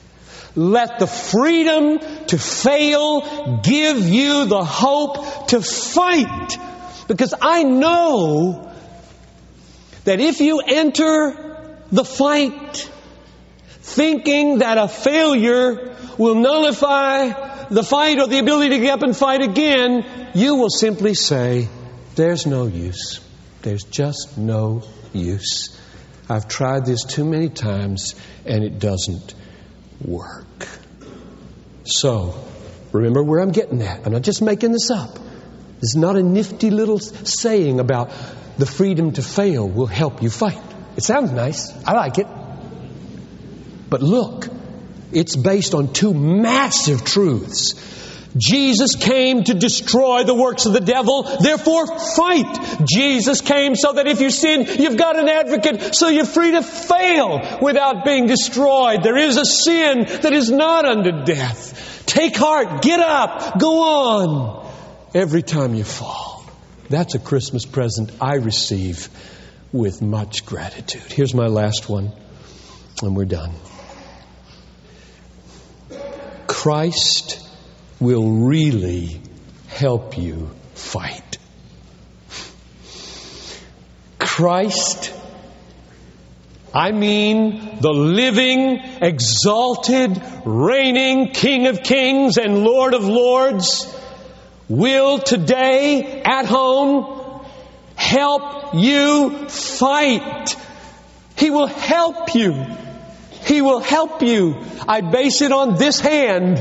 Let 0.55 0.99
the 0.99 1.07
freedom 1.07 1.99
to 2.27 2.37
fail 2.37 3.59
give 3.61 4.07
you 4.07 4.45
the 4.45 4.63
hope 4.63 5.49
to 5.49 5.61
fight. 5.61 6.57
Because 7.09 7.33
I 7.41 7.63
know 7.63 8.73
that 10.05 10.21
if 10.21 10.39
you 10.39 10.61
enter 10.65 11.77
the 11.91 12.05
fight 12.05 12.89
thinking 13.85 14.59
that 14.59 14.79
a 14.79 14.87
failure 14.87 15.95
will 16.17 16.35
nullify 16.35 17.67
the 17.69 17.83
fight 17.83 18.19
or 18.19 18.27
the 18.27 18.39
ability 18.39 18.69
to 18.69 18.79
get 18.79 18.93
up 18.93 19.03
and 19.03 19.15
fight 19.15 19.41
again, 19.41 20.03
you 20.33 20.55
will 20.55 20.71
simply 20.71 21.13
say, 21.13 21.69
There's 22.15 22.47
no 22.47 22.65
use. 22.65 23.19
There's 23.61 23.83
just 23.83 24.37
no 24.37 24.83
use. 25.13 25.79
I've 26.27 26.47
tried 26.47 26.85
this 26.85 27.03
too 27.03 27.25
many 27.25 27.49
times 27.49 28.15
and 28.45 28.63
it 28.63 28.79
doesn't 28.79 29.35
work. 30.03 30.67
So, 31.83 32.43
remember 32.91 33.21
where 33.21 33.39
I'm 33.39 33.51
getting 33.51 33.81
at. 33.83 34.05
I'm 34.05 34.13
not 34.13 34.23
just 34.23 34.41
making 34.41 34.71
this 34.71 34.89
up. 34.89 35.13
This 35.75 35.91
is 35.91 35.95
not 35.95 36.15
a 36.15 36.23
nifty 36.23 36.71
little 36.71 36.97
saying 36.97 37.79
about 37.79 38.11
the 38.57 38.65
freedom 38.65 39.11
to 39.13 39.21
fail 39.21 39.69
will 39.69 39.85
help 39.85 40.23
you 40.23 40.31
fight. 40.31 40.61
It 40.97 41.03
sounds 41.03 41.31
nice. 41.31 41.71
I 41.85 41.93
like 41.93 42.17
it. 42.17 42.27
But 43.89 44.01
look, 44.01 44.47
it's 45.11 45.35
based 45.35 45.73
on 45.73 45.93
two 45.93 46.13
massive 46.13 47.03
truths. 47.03 47.93
Jesus 48.37 48.95
came 48.95 49.45
to 49.45 49.53
destroy 49.53 50.23
the 50.25 50.35
works 50.35 50.65
of 50.65 50.73
the 50.73 50.81
devil, 50.81 51.23
therefore 51.23 51.87
fight. 51.87 52.85
Jesus 52.85 53.39
came 53.39 53.75
so 53.75 53.93
that 53.93 54.07
if 54.07 54.19
you 54.19 54.29
sin, 54.29 54.67
you've 54.77 54.97
got 54.97 55.17
an 55.17 55.29
advocate, 55.29 55.95
so 55.95 56.09
you're 56.09 56.25
free 56.25 56.51
to 56.51 56.61
fail 56.61 57.59
without 57.61 58.03
being 58.03 58.27
destroyed. 58.27 59.03
There 59.03 59.17
is 59.17 59.37
a 59.37 59.45
sin 59.45 60.05
that 60.21 60.33
is 60.33 60.51
not 60.51 60.85
unto 60.85 61.23
death. 61.23 62.03
Take 62.05 62.35
heart, 62.35 62.81
get 62.81 62.99
up, 62.99 63.57
go 63.57 63.83
on 63.83 64.71
every 65.13 65.41
time 65.41 65.73
you 65.73 65.85
fall. 65.85 66.45
That's 66.89 67.15
a 67.15 67.19
Christmas 67.19 67.65
present 67.65 68.11
I 68.19 68.35
receive 68.35 69.09
with 69.71 70.01
much 70.01 70.45
gratitude. 70.45 71.09
Here's 71.09 71.33
my 71.33 71.47
last 71.47 71.87
one, 71.87 72.11
and 73.01 73.15
we're 73.15 73.25
done. 73.25 73.53
Christ 76.65 77.47
will 77.99 78.27
really 78.27 79.21
help 79.67 80.17
you 80.17 80.49
fight. 80.73 81.37
Christ, 84.17 85.13
I 86.73 86.91
mean 86.91 87.77
the 87.81 87.93
living, 87.93 88.79
exalted, 88.99 90.19
reigning 90.43 91.33
King 91.33 91.67
of 91.67 91.83
kings 91.83 92.37
and 92.37 92.63
Lord 92.63 92.95
of 92.95 93.03
lords, 93.03 93.85
will 94.67 95.19
today 95.19 96.23
at 96.23 96.47
home 96.47 97.45
help 97.95 98.73
you 98.73 99.49
fight. 99.49 100.55
He 101.37 101.51
will 101.51 101.67
help 101.67 102.33
you. 102.33 102.65
He 103.45 103.61
will 103.61 103.79
help 103.79 104.21
you. 104.21 104.57
I 104.87 105.01
base 105.01 105.41
it 105.41 105.51
on 105.51 105.77
this 105.77 105.99
hand. 105.99 106.57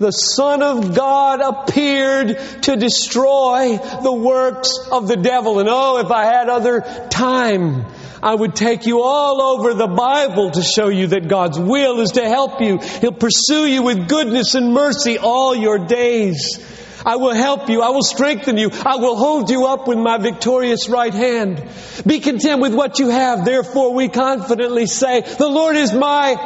the 0.00 0.10
Son 0.12 0.62
of 0.62 0.94
God 0.96 1.40
appeared 1.42 2.38
to 2.62 2.76
destroy 2.76 3.76
the 4.02 4.12
works 4.12 4.78
of 4.90 5.06
the 5.06 5.16
devil. 5.16 5.60
And 5.60 5.68
oh, 5.70 5.98
if 5.98 6.10
I 6.10 6.24
had 6.24 6.48
other 6.48 6.80
time, 7.10 7.84
I 8.22 8.34
would 8.34 8.56
take 8.56 8.86
you 8.86 9.02
all 9.02 9.42
over 9.42 9.74
the 9.74 9.86
Bible 9.86 10.52
to 10.52 10.62
show 10.62 10.88
you 10.88 11.08
that 11.08 11.28
God's 11.28 11.58
will 11.58 12.00
is 12.00 12.12
to 12.12 12.26
help 12.26 12.62
you. 12.62 12.78
He'll 12.78 13.12
pursue 13.12 13.66
you 13.66 13.82
with 13.82 14.08
goodness 14.08 14.54
and 14.54 14.72
mercy 14.72 15.18
all 15.18 15.54
your 15.54 15.78
days. 15.78 16.58
I 17.04 17.16
will 17.16 17.34
help 17.34 17.68
you. 17.68 17.82
I 17.82 17.90
will 17.90 18.02
strengthen 18.02 18.56
you. 18.56 18.70
I 18.72 18.96
will 18.96 19.16
hold 19.16 19.50
you 19.50 19.66
up 19.66 19.88
with 19.88 19.98
my 19.98 20.18
victorious 20.18 20.88
right 20.88 21.12
hand. 21.12 21.66
Be 22.06 22.20
content 22.20 22.60
with 22.60 22.74
what 22.74 22.98
you 22.98 23.08
have. 23.08 23.44
Therefore, 23.44 23.94
we 23.94 24.08
confidently 24.08 24.86
say, 24.86 25.20
the 25.20 25.48
Lord 25.48 25.76
is 25.76 25.92
my 25.92 26.36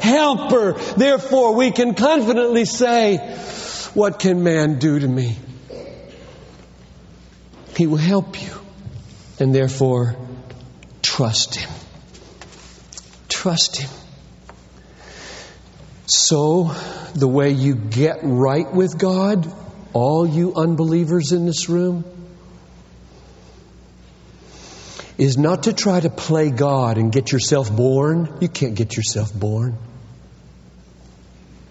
helper. 0.00 0.72
Therefore, 0.72 1.54
we 1.54 1.70
can 1.70 1.94
confidently 1.94 2.64
say, 2.64 3.18
What 3.94 4.18
can 4.18 4.42
man 4.42 4.78
do 4.78 4.98
to 4.98 5.06
me? 5.06 5.36
He 7.76 7.86
will 7.86 7.98
help 7.98 8.40
you. 8.40 8.52
And 9.38 9.54
therefore, 9.54 10.16
trust 11.02 11.54
Him. 11.54 11.70
Trust 13.28 13.76
Him. 13.78 13.90
So, 16.12 16.74
the 17.14 17.28
way 17.28 17.50
you 17.50 17.76
get 17.76 18.18
right 18.22 18.70
with 18.72 18.98
God, 18.98 19.46
all 19.92 20.26
you 20.26 20.54
unbelievers 20.56 21.30
in 21.30 21.46
this 21.46 21.68
room, 21.68 22.04
is 25.18 25.38
not 25.38 25.64
to 25.64 25.72
try 25.72 26.00
to 26.00 26.10
play 26.10 26.50
God 26.50 26.98
and 26.98 27.12
get 27.12 27.30
yourself 27.30 27.74
born. 27.74 28.38
You 28.40 28.48
can't 28.48 28.74
get 28.74 28.96
yourself 28.96 29.32
born. 29.32 29.78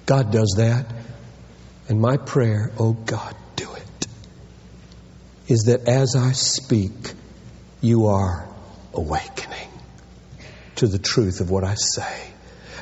God 0.05 0.31
does 0.31 0.55
that. 0.57 0.85
And 1.89 1.99
my 1.99 2.15
prayer, 2.15 2.71
oh 2.79 2.93
God, 2.93 3.35
do 3.57 3.73
it, 3.73 4.07
is 5.47 5.63
that 5.63 5.89
as 5.89 6.15
I 6.15 6.31
speak, 6.31 7.13
you 7.81 8.05
are 8.05 8.47
awakening 8.93 9.69
to 10.75 10.87
the 10.87 10.99
truth 10.99 11.41
of 11.41 11.49
what 11.49 11.65
I 11.65 11.75
say. 11.75 12.31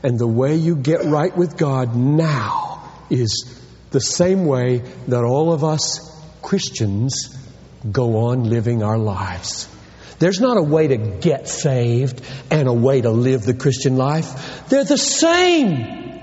And 0.04 0.20
the 0.20 0.28
way 0.28 0.56
you 0.56 0.76
get 0.76 1.06
right 1.06 1.36
with 1.36 1.58
God 1.58 1.95
now 1.95 2.89
is 3.10 3.62
the 3.91 4.02
same 4.02 4.45
way 4.45 4.80
that 5.08 5.24
all 5.24 5.54
of 5.54 5.64
us 5.64 6.04
Christians 6.41 7.36
go 7.91 8.28
on 8.28 8.43
living 8.43 8.84
our 8.84 8.98
lives. 8.98 9.70
There's 10.20 10.39
not 10.39 10.58
a 10.58 10.64
way 10.64 10.88
to 10.88 10.98
get 10.98 11.48
saved 11.48 12.22
and 12.50 12.68
a 12.68 12.74
way 12.74 13.02
to 13.02 13.12
live 13.12 13.43
the 13.43 13.54
Christian 13.54 13.98
life. 13.98 14.68
They're 14.70 14.84
the 14.84 14.98
same. 14.98 16.22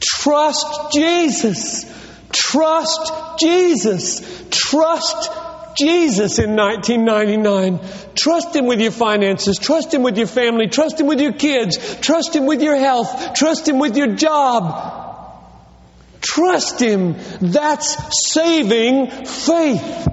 Trust 0.00 0.92
Jesus. 0.92 1.84
Trust 2.32 3.12
Jesus. 3.38 4.44
Trust 4.50 5.30
Jesus 5.76 6.38
in 6.38 6.56
1999. 6.56 7.80
Trust 8.14 8.54
Him 8.54 8.66
with 8.66 8.80
your 8.80 8.90
finances. 8.90 9.58
Trust 9.58 9.92
Him 9.92 10.02
with 10.02 10.16
your 10.16 10.26
family. 10.26 10.68
Trust 10.68 11.00
Him 11.00 11.06
with 11.06 11.20
your 11.20 11.32
kids. 11.32 11.78
Trust 12.00 12.34
Him 12.34 12.46
with 12.46 12.62
your 12.62 12.76
health. 12.76 13.34
Trust 13.34 13.68
Him 13.68 13.78
with 13.78 13.96
your 13.96 14.14
job. 14.14 14.98
Trust 16.20 16.80
Him. 16.80 17.16
That's 17.40 17.96
saving 18.32 19.10
faith. 19.24 20.08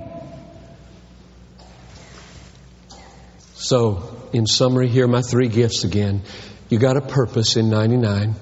So, 3.55 4.03
in 4.33 4.45
summary, 4.45 4.87
here 4.87 5.05
are 5.05 5.09
my 5.09 5.21
three 5.21 5.49
gifts 5.49 5.83
again. 5.83 6.21
You 6.69 6.79
got 6.79 6.95
a 6.97 7.01
purpose 7.01 7.57
in 7.57 7.69
99. 7.69 8.35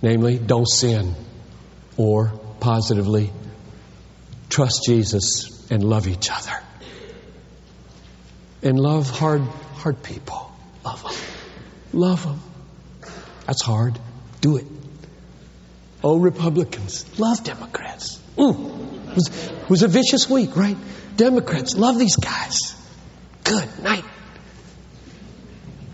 Namely, 0.00 0.38
don't 0.38 0.68
sin. 0.68 1.14
Or, 1.96 2.32
positively, 2.60 3.30
trust 4.52 4.82
Jesus 4.84 5.66
and 5.70 5.82
love 5.82 6.06
each 6.06 6.30
other. 6.30 6.60
And 8.62 8.78
love 8.78 9.08
hard, 9.08 9.40
hard 9.40 10.02
people. 10.02 10.52
Love 10.84 11.02
them. 11.02 11.14
Love 11.94 12.22
them. 12.22 12.40
That's 13.46 13.62
hard. 13.62 13.98
Do 14.40 14.58
it. 14.58 14.66
Oh, 16.04 16.18
Republicans, 16.18 17.18
love 17.18 17.42
Democrats. 17.42 18.20
Mm. 18.36 19.08
It, 19.08 19.14
was, 19.14 19.28
it 19.28 19.70
was 19.70 19.82
a 19.82 19.88
vicious 19.88 20.28
week, 20.28 20.56
right? 20.56 20.76
Democrats, 21.16 21.74
love 21.74 21.98
these 21.98 22.16
guys. 22.16 22.74
Good 23.44 23.82
night. 23.82 24.04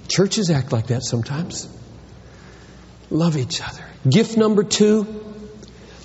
Churches 0.08 0.50
act 0.50 0.72
like 0.72 0.88
that 0.88 1.04
sometimes. 1.04 1.68
Love 3.10 3.36
each 3.36 3.60
other. 3.62 3.84
Gift 4.08 4.36
number 4.36 4.64
two 4.64 5.24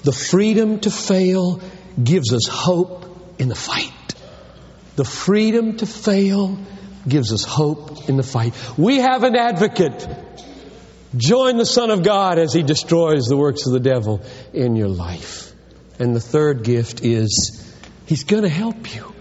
the 0.04 0.12
freedom 0.12 0.82
to 0.82 0.92
fail 0.92 1.62
gives 2.02 2.34
us 2.34 2.48
hope 2.48 3.06
in 3.40 3.50
the 3.50 3.56
fight. 3.56 3.92
The 4.96 5.06
freedom 5.06 5.78
to 5.78 5.86
fail 5.86 6.58
gives 7.08 7.34
us 7.34 7.44
hope 7.44 8.10
in 8.10 8.18
the 8.18 8.24
fight. 8.24 8.54
We 8.78 8.98
have 8.98 9.24
an 9.24 9.36
advocate. 9.36 10.08
Join 11.16 11.58
the 11.58 11.66
Son 11.66 11.92
of 11.92 12.04
God 12.04 12.40
as 12.40 12.54
he 12.54 12.64
destroys 12.64 13.26
the 13.26 13.38
works 13.38 13.66
of 13.66 13.74
the 13.74 13.80
devil 13.80 14.22
in 14.54 14.76
your 14.76 14.88
life. 14.88 15.54
And 16.00 16.16
the 16.16 16.22
third 16.22 16.64
gift 16.64 17.04
is 17.04 17.64
He's 18.06 18.24
going 18.24 18.44
to 18.44 18.50
help 18.50 18.94
you. 18.94 19.14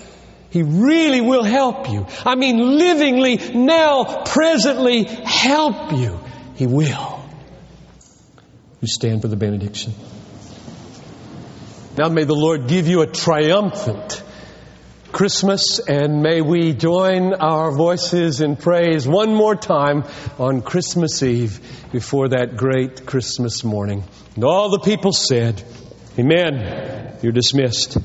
He 0.50 0.62
really 0.62 1.20
will 1.20 1.44
help 1.44 1.88
you. 1.88 2.06
I 2.26 2.34
mean, 2.34 2.58
livingly, 2.78 3.36
now, 3.36 4.24
presently, 4.24 5.04
help 5.04 5.92
you. 5.92 6.20
He 6.56 6.66
will. 6.66 7.24
You 8.80 8.88
stand 8.88 9.22
for 9.22 9.28
the 9.28 9.36
benediction. 9.36 9.94
Now 11.97 12.09
may 12.09 12.24
the 12.24 12.34
Lord 12.34 12.68
give 12.68 12.88
you 12.88 13.03
a 13.03 13.07
triumphant 13.07 14.22
Christmas 15.12 15.78
and 15.78 16.22
may 16.22 16.40
we 16.40 16.72
join 16.72 17.34
our 17.34 17.70
voices 17.70 18.40
in 18.40 18.57
praise 18.57 19.07
one 19.07 19.34
more 19.34 19.55
time 19.55 20.05
on 20.38 20.62
Christmas 20.62 21.22
Eve 21.22 21.61
before 21.93 22.30
that 22.30 22.57
great 22.57 23.05
Christmas 23.05 23.62
morning. 23.62 24.05
And 24.36 24.45
all 24.45 24.70
the 24.70 24.78
people 24.78 25.12
said, 25.12 25.62
Amen. 26.18 27.18
You're 27.22 27.32
dismissed. 27.32 27.99